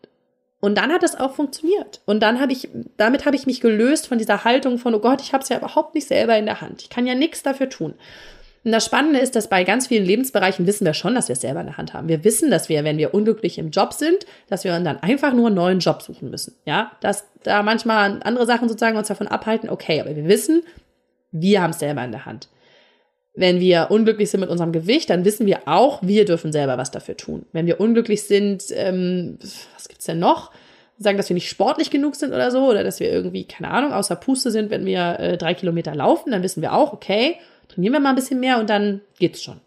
und 0.63 0.77
dann 0.77 0.93
hat 0.93 1.03
das 1.03 1.19
auch 1.19 1.35
funktioniert. 1.35 2.01
Und 2.07 2.21
dann 2.21 2.41
habe 2.41 2.53
ich, 2.53 2.69
damit 2.97 3.27
habe 3.27 3.35
ich 3.35 3.47
mich 3.47 3.61
gelöst 3.61 4.07
von 4.07 4.19
dieser 4.19 4.45
Haltung 4.45 4.79
von, 4.79 4.95
oh 4.95 5.01
Gott, 5.01 5.21
ich 5.21 5.33
habe 5.33 5.43
es 5.43 5.49
ja 5.49 5.59
überhaupt 5.59 5.97
nicht 5.97 6.07
selber 6.07 6.39
in 6.39 6.47
der 6.47 6.61
Hand. 6.61 6.83
Ich 6.83 6.89
kann 6.89 7.05
ja 7.05 7.17
nichts 7.17 7.43
dafür 7.43 7.69
tun. 7.69 7.95
Und 8.63 8.71
das 8.71 8.85
Spannende 8.85 9.19
ist, 9.19 9.35
dass 9.35 9.49
bei 9.49 9.65
ganz 9.65 9.89
vielen 9.89 10.05
Lebensbereichen 10.05 10.65
wissen 10.65 10.85
wir 10.85 10.95
schon, 10.95 11.17
dass 11.17 11.27
wir 11.27 11.33
es 11.33 11.41
selber 11.41 11.59
in 11.59 11.67
der 11.67 11.79
Hand 11.79 11.95
haben. 11.95 12.07
Wir 12.07 12.23
wissen, 12.23 12.49
dass 12.49 12.69
wir, 12.69 12.85
wenn 12.85 12.97
wir 12.97 13.13
unglücklich 13.13 13.59
im 13.59 13.71
Job 13.71 13.93
sind, 13.93 14.25
dass 14.49 14.63
wir 14.63 14.71
dann 14.71 15.03
einfach 15.03 15.33
nur 15.33 15.49
einen 15.49 15.57
neuen 15.57 15.81
Job 15.81 16.01
suchen 16.01 16.31
müssen. 16.31 16.55
Ja, 16.65 16.93
dass 17.01 17.27
da 17.43 17.65
manchmal 17.65 18.21
andere 18.23 18.47
Sachen 18.47 18.69
sozusagen 18.69 18.97
uns 18.97 19.09
davon 19.09 19.27
abhalten, 19.27 19.69
okay, 19.69 20.01
aber 20.01 20.15
wir 20.15 20.29
wissen, 20.29 20.63
wir 21.33 21.61
haben 21.61 21.71
es 21.71 21.81
selber 21.81 22.05
in 22.05 22.13
der 22.13 22.25
Hand. 22.25 22.47
Wenn 23.35 23.61
wir 23.61 23.89
unglücklich 23.91 24.31
sind 24.31 24.41
mit 24.41 24.51
unserem 24.51 24.73
Gewicht, 24.73 25.09
dann 25.09 25.25
wissen 25.25 25.47
wir 25.47 25.67
auch, 25.67 26.03
wir 26.03 26.25
dürfen 26.25 26.53
selber 26.53 26.77
was 26.77 26.91
dafür 26.91 27.17
tun. 27.17 27.47
Wenn 27.53 27.67
wir 27.67 27.81
unglücklich 27.81 28.25
sind, 28.25 28.65
ähm, 28.73 29.39
was 29.75 29.89
gibt's 29.89 30.05
denn 30.05 30.19
noch? 30.19 30.53
Sagen, 30.99 31.17
dass 31.17 31.31
wir 31.31 31.35
nicht 31.35 31.49
sportlich 31.49 31.91
genug 31.91 32.15
sind 32.15 32.33
oder 32.33 32.51
so, 32.51 32.69
oder 32.69 32.85
dass 32.85 33.01
wir 33.01 33.11
irgendwie, 33.11 33.45
keine 33.45 33.71
Ahnung, 33.71 33.93
außer 33.93 34.17
Puste 34.17 34.51
sind, 34.51 34.71
wenn 34.71 34.85
wir 34.85 35.19
äh, 35.19 35.39
drei 35.39 35.55
Kilometer 35.55 35.95
laufen, 35.95 36.31
dann 36.31 36.43
wissen 36.43 36.61
wir 36.61 36.75
auch, 36.75 36.93
okay, 36.93 37.37
trainieren 37.69 37.95
wir 37.95 38.01
mal 38.01 38.11
ein 38.11 38.17
bisschen 38.17 38.39
mehr 38.39 38.59
und 38.59 38.69
dann 38.69 39.01
geht's 39.19 39.43
schon. 39.43 39.61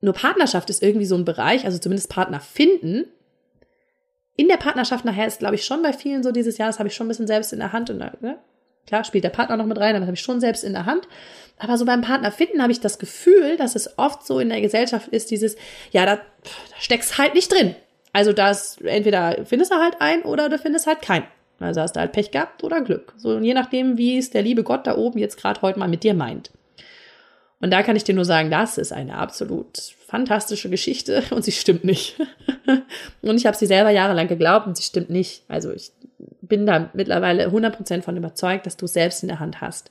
Nur 0.00 0.14
Partnerschaft 0.14 0.70
ist 0.70 0.82
irgendwie 0.82 1.06
so 1.06 1.14
ein 1.14 1.26
Bereich, 1.26 1.66
also 1.66 1.78
zumindest 1.78 2.08
Partner 2.10 2.40
finden. 2.40 3.04
In 4.36 4.48
der 4.48 4.56
Partnerschaft 4.56 5.04
nachher 5.04 5.26
ist, 5.26 5.40
glaube 5.40 5.56
ich, 5.56 5.64
schon 5.64 5.82
bei 5.82 5.92
vielen 5.92 6.22
so 6.22 6.32
dieses 6.32 6.56
Jahr, 6.56 6.70
das 6.70 6.78
habe 6.78 6.88
ich 6.88 6.94
schon 6.94 7.06
ein 7.06 7.08
bisschen 7.08 7.26
selbst 7.26 7.52
in 7.52 7.58
der 7.58 7.72
Hand. 7.72 7.90
Und 7.90 7.98
ne? 7.98 8.38
Klar, 8.86 9.04
spielt 9.04 9.24
der 9.24 9.30
Partner 9.30 9.56
noch 9.56 9.66
mit 9.66 9.78
rein, 9.78 9.90
aber 9.90 10.00
das 10.00 10.06
habe 10.08 10.14
ich 10.16 10.20
schon 10.20 10.40
selbst 10.40 10.64
in 10.64 10.72
der 10.72 10.86
Hand. 10.86 11.06
Aber 11.58 11.76
so 11.76 11.84
beim 11.84 12.00
Partner 12.00 12.32
finden 12.32 12.62
habe 12.62 12.72
ich 12.72 12.80
das 12.80 12.98
Gefühl, 12.98 13.56
dass 13.56 13.76
es 13.76 13.98
oft 13.98 14.26
so 14.26 14.38
in 14.38 14.48
der 14.48 14.60
Gesellschaft 14.60 15.08
ist, 15.08 15.30
dieses, 15.30 15.56
ja, 15.90 16.06
da, 16.06 16.16
da 16.16 16.22
steckst 16.78 17.18
halt 17.18 17.34
nicht 17.34 17.52
drin. 17.52 17.74
Also 18.12 18.32
das, 18.32 18.78
entweder 18.80 19.44
findest 19.44 19.70
du 19.70 19.76
halt 19.76 20.00
einen 20.00 20.22
oder 20.22 20.48
du 20.48 20.58
findest 20.58 20.86
halt 20.86 21.02
keinen. 21.02 21.26
Also 21.60 21.82
hast 21.82 21.94
du 21.94 22.00
halt 22.00 22.12
Pech 22.12 22.30
gehabt 22.30 22.64
oder 22.64 22.80
Glück. 22.80 23.12
So, 23.18 23.38
je 23.38 23.54
nachdem, 23.54 23.98
wie 23.98 24.16
es 24.16 24.30
der 24.30 24.42
liebe 24.42 24.62
Gott 24.62 24.86
da 24.86 24.96
oben 24.96 25.18
jetzt 25.18 25.36
gerade 25.36 25.60
heute 25.60 25.78
mal 25.78 25.88
mit 25.88 26.02
dir 26.02 26.14
meint. 26.14 26.50
Und 27.60 27.70
da 27.70 27.82
kann 27.82 27.94
ich 27.94 28.04
dir 28.04 28.14
nur 28.14 28.24
sagen, 28.24 28.50
das 28.50 28.78
ist 28.78 28.92
eine 28.92 29.18
absolut 29.18 29.78
fantastische 30.06 30.70
Geschichte 30.70 31.22
und 31.30 31.44
sie 31.44 31.52
stimmt 31.52 31.84
nicht. 31.84 32.16
und 33.22 33.36
ich 33.36 33.46
habe 33.46 33.56
sie 33.56 33.66
selber 33.66 33.90
jahrelang 33.90 34.28
geglaubt 34.28 34.66
und 34.66 34.76
sie 34.76 34.82
stimmt 34.82 35.10
nicht. 35.10 35.42
Also 35.48 35.70
ich 35.72 35.92
bin 36.50 36.66
da 36.66 36.90
mittlerweile 36.92 37.48
100% 37.48 38.02
von 38.02 38.18
überzeugt, 38.18 38.66
dass 38.66 38.76
du 38.76 38.86
selbst 38.86 39.22
in 39.22 39.28
der 39.28 39.40
Hand 39.40 39.62
hast. 39.62 39.90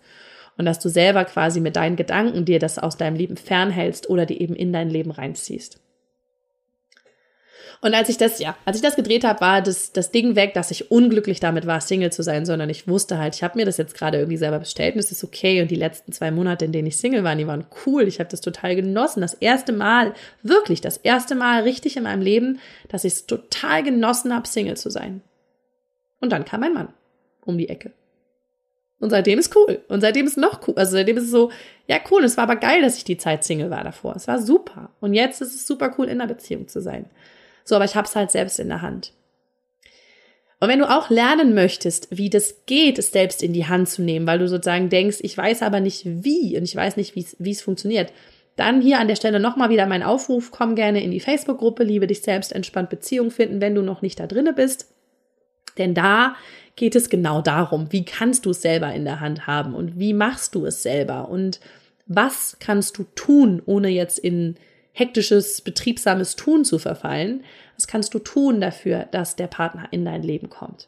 Und 0.58 0.66
dass 0.66 0.80
du 0.80 0.90
selber 0.90 1.26
quasi 1.26 1.60
mit 1.62 1.76
deinen 1.78 1.96
Gedanken 1.96 2.46
dir 2.46 2.60
das 2.60 2.78
aus 2.78 2.98
deinem 2.98 3.16
Leben 3.16 3.38
fernhältst 3.38 4.10
oder 4.10 4.28
die 4.28 4.42
eben 4.42 4.56
in 4.56 4.72
dein 4.72 4.92
Leben 4.92 5.10
reinziehst. 5.10 5.80
Und 7.82 7.94
als 7.94 8.10
ich 8.10 8.18
das, 8.18 8.40
ja, 8.40 8.58
als 8.66 8.76
ich 8.76 8.84
das 8.84 8.98
gedreht 8.98 9.24
habe, 9.24 9.40
war 9.40 9.62
das, 9.62 9.94
das 9.94 10.12
Ding 10.12 10.36
weg, 10.36 10.54
dass 10.54 10.70
ich 10.70 10.92
unglücklich 10.92 11.40
damit 11.40 11.66
war, 11.66 11.80
Single 11.80 12.12
zu 12.12 12.24
sein, 12.24 12.46
sondern 12.46 12.70
ich 12.70 12.90
wusste 12.90 13.18
halt, 13.18 13.36
ich 13.36 13.44
habe 13.44 13.58
mir 13.58 13.66
das 13.66 13.78
jetzt 13.78 13.96
gerade 13.96 14.18
irgendwie 14.18 14.38
selber 14.38 14.60
bestellt 14.60 14.96
und 14.96 15.00
es 15.00 15.14
ist 15.14 15.24
okay. 15.24 15.62
Und 15.62 15.72
die 15.72 15.76
letzten 15.76 16.12
zwei 16.12 16.30
Monate, 16.30 16.66
in 16.66 16.74
denen 16.74 16.88
ich 16.88 16.98
Single 16.98 17.24
war, 17.24 17.36
die 17.36 17.48
waren 17.48 17.66
cool. 17.86 18.08
Ich 18.08 18.20
habe 18.20 18.30
das 18.30 18.42
total 18.42 18.76
genossen. 18.76 19.22
Das 19.22 19.34
erste 19.34 19.72
Mal, 19.72 20.14
wirklich 20.44 20.82
das 20.82 20.98
erste 20.98 21.36
Mal 21.36 21.64
richtig 21.64 21.96
in 21.96 22.04
meinem 22.04 22.22
Leben, 22.22 22.60
dass 22.90 23.06
ich 23.06 23.14
es 23.14 23.28
total 23.28 23.82
genossen 23.84 24.36
habe, 24.36 24.48
Single 24.48 24.76
zu 24.76 24.90
sein. 24.90 25.22
Und 26.20 26.32
dann 26.32 26.46
kam 26.46 26.62
mein 26.62 26.74
Mann 26.74 26.90
um 27.46 27.58
die 27.58 27.70
Ecke. 27.70 27.92
Und 29.00 29.12
seitdem 29.12 29.40
ist 29.40 29.56
cool. 29.56 29.82
Und 29.88 30.02
seitdem 30.02 30.28
ist 30.28 30.38
noch 30.38 30.68
cool. 30.68 30.74
Also 30.76 30.92
seitdem 30.92 31.18
ist 31.18 31.24
es 31.26 31.32
so, 31.32 31.52
ja, 31.88 31.98
cool. 32.12 32.24
Es 32.24 32.36
war 32.36 32.44
aber 32.44 32.58
geil, 32.58 32.82
dass 32.82 32.98
ich 32.98 33.06
die 33.06 33.18
Zeit 33.18 33.44
Single 33.44 33.70
war 33.70 33.84
davor. 33.84 34.16
Es 34.16 34.28
war 34.28 34.42
super. 34.42 34.90
Und 35.00 35.14
jetzt 35.14 35.42
ist 35.42 35.56
es 35.56 35.66
super 35.66 35.96
cool, 35.98 36.08
in 36.08 36.20
einer 36.20 36.28
Beziehung 36.28 36.68
zu 36.68 36.82
sein. 36.82 37.06
So, 37.64 37.76
aber 37.76 37.86
ich 37.86 37.96
habe 37.96 38.08
es 38.08 38.16
halt 38.16 38.32
selbst 38.32 38.60
in 38.60 38.68
der 38.68 38.82
Hand. 38.82 39.14
Und 40.60 40.68
wenn 40.68 40.80
du 40.80 40.90
auch 40.90 41.10
lernen 41.10 41.54
möchtest, 41.54 42.10
wie 42.12 42.30
das 42.30 42.66
geht, 42.66 43.00
es 43.00 43.12
selbst 43.12 43.42
in 43.42 43.54
die 43.54 43.68
Hand 43.68 43.88
zu 43.88 44.02
nehmen, 44.02 44.28
weil 44.28 44.40
du 44.40 44.50
sozusagen 44.50 44.90
denkst, 44.90 45.20
ich 45.22 45.38
weiß 45.38 45.62
aber 45.62 45.80
nicht 45.80 46.02
wie 46.06 46.58
und 46.58 46.64
ich 46.64 46.76
weiß 46.76 46.98
nicht, 46.98 47.16
wie 47.16 47.52
es 47.52 47.62
funktioniert, 47.62 48.12
dann 48.58 48.82
hier 48.82 49.00
an 49.00 49.08
der 49.08 49.16
Stelle 49.16 49.40
nochmal 49.40 49.70
wieder 49.70 49.86
mein 49.86 50.04
Aufruf, 50.04 50.52
komm 50.52 50.76
gerne 50.76 51.02
in 51.02 51.12
die 51.12 51.22
Facebook-Gruppe, 51.22 51.86
liebe 51.86 52.08
dich 52.08 52.22
selbst 52.22 52.52
entspannt 52.52 52.90
Beziehung 52.90 53.32
finden, 53.32 53.62
wenn 53.62 53.74
du 53.74 53.82
noch 53.82 54.02
nicht 54.02 54.20
da 54.20 54.28
drinne 54.28 54.52
bist. 54.52 54.94
Denn 55.80 55.96
da 55.96 56.36
geht 56.76 56.96
es 56.96 57.10
genau 57.10 57.42
darum, 57.42 57.88
wie 57.92 58.06
kannst 58.06 58.46
du 58.46 58.52
es 58.52 58.62
selber 58.62 58.94
in 58.94 59.06
der 59.06 59.20
Hand 59.20 59.48
haben 59.48 59.74
und 59.74 60.00
wie 60.00 60.14
machst 60.14 60.54
du 60.54 60.66
es 60.66 60.84
selber 60.84 61.30
und 61.30 61.60
was 62.06 62.58
kannst 62.60 62.98
du 62.98 63.06
tun, 63.16 63.62
ohne 63.66 63.90
jetzt 63.90 64.20
in 64.20 64.56
hektisches, 64.92 65.62
betriebsames 65.62 66.36
Tun 66.36 66.66
zu 66.66 66.78
verfallen. 66.78 67.44
Was 67.76 67.88
kannst 67.88 68.14
du 68.14 68.20
tun 68.20 68.62
dafür, 68.62 69.08
dass 69.12 69.36
der 69.36 69.48
Partner 69.48 69.88
in 69.92 70.06
dein 70.06 70.24
Leben 70.24 70.50
kommt? 70.50 70.88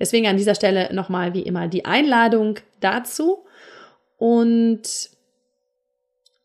Deswegen 0.00 0.26
an 0.26 0.36
dieser 0.36 0.54
Stelle 0.54 0.92
nochmal 0.92 1.34
wie 1.34 1.42
immer 1.42 1.68
die 1.68 1.84
Einladung 1.84 2.58
dazu. 2.80 3.44
Und 4.16 5.10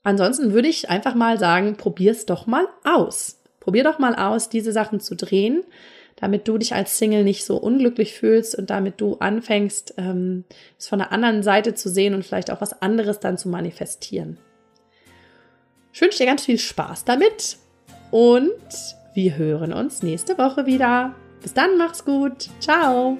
ansonsten 0.04 0.54
würde 0.54 0.68
ich 0.68 0.90
einfach 0.90 1.16
mal 1.16 1.38
sagen, 1.38 1.76
probier's 1.76 2.26
doch 2.26 2.46
mal 2.46 2.68
aus. 2.84 3.40
Probier 3.60 3.84
doch 3.84 4.00
mal 4.00 4.16
aus, 4.16 4.50
diese 4.50 4.72
Sachen 4.72 5.00
zu 5.00 5.16
drehen, 5.16 5.64
damit 6.24 6.48
du 6.48 6.58
dich 6.58 6.74
als 6.74 6.98
Single 6.98 7.26
nicht 7.26 7.44
so 7.44 7.58
unglücklich 7.58 8.14
fühlst 8.14 8.56
und 8.58 8.70
damit 8.70 9.02
du 9.02 9.18
anfängst, 9.18 9.96
ähm, 9.98 10.46
es 10.80 10.88
von 10.88 11.00
der 11.00 11.12
anderen 11.12 11.44
Seite 11.44 11.74
zu 11.74 11.90
sehen 11.90 12.14
und 12.14 12.24
vielleicht 12.24 12.50
auch 12.50 12.62
was 12.62 12.82
anderes 12.82 13.20
dann 13.20 13.38
zu 13.38 13.50
manifestieren. 13.50 14.38
Ich 15.92 16.00
wünsche 16.00 16.20
dir 16.20 16.26
ganz 16.26 16.46
viel 16.46 16.58
Spaß 16.58 17.04
damit 17.04 17.58
und 18.10 18.54
wir 19.14 19.36
hören 19.36 19.74
uns 19.74 20.02
nächste 20.02 20.38
Woche 20.38 20.66
wieder. 20.66 21.14
Bis 21.42 21.54
dann, 21.54 21.78
mach's 21.78 22.06
gut. 22.06 22.50
Ciao. 22.62 23.18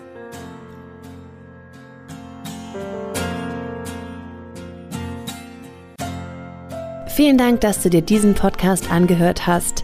Vielen 7.08 7.38
Dank, 7.38 7.60
dass 7.60 7.84
du 7.84 7.90
dir 7.90 8.02
diesen 8.02 8.34
Podcast 8.34 8.90
angehört 8.90 9.46
hast. 9.46 9.84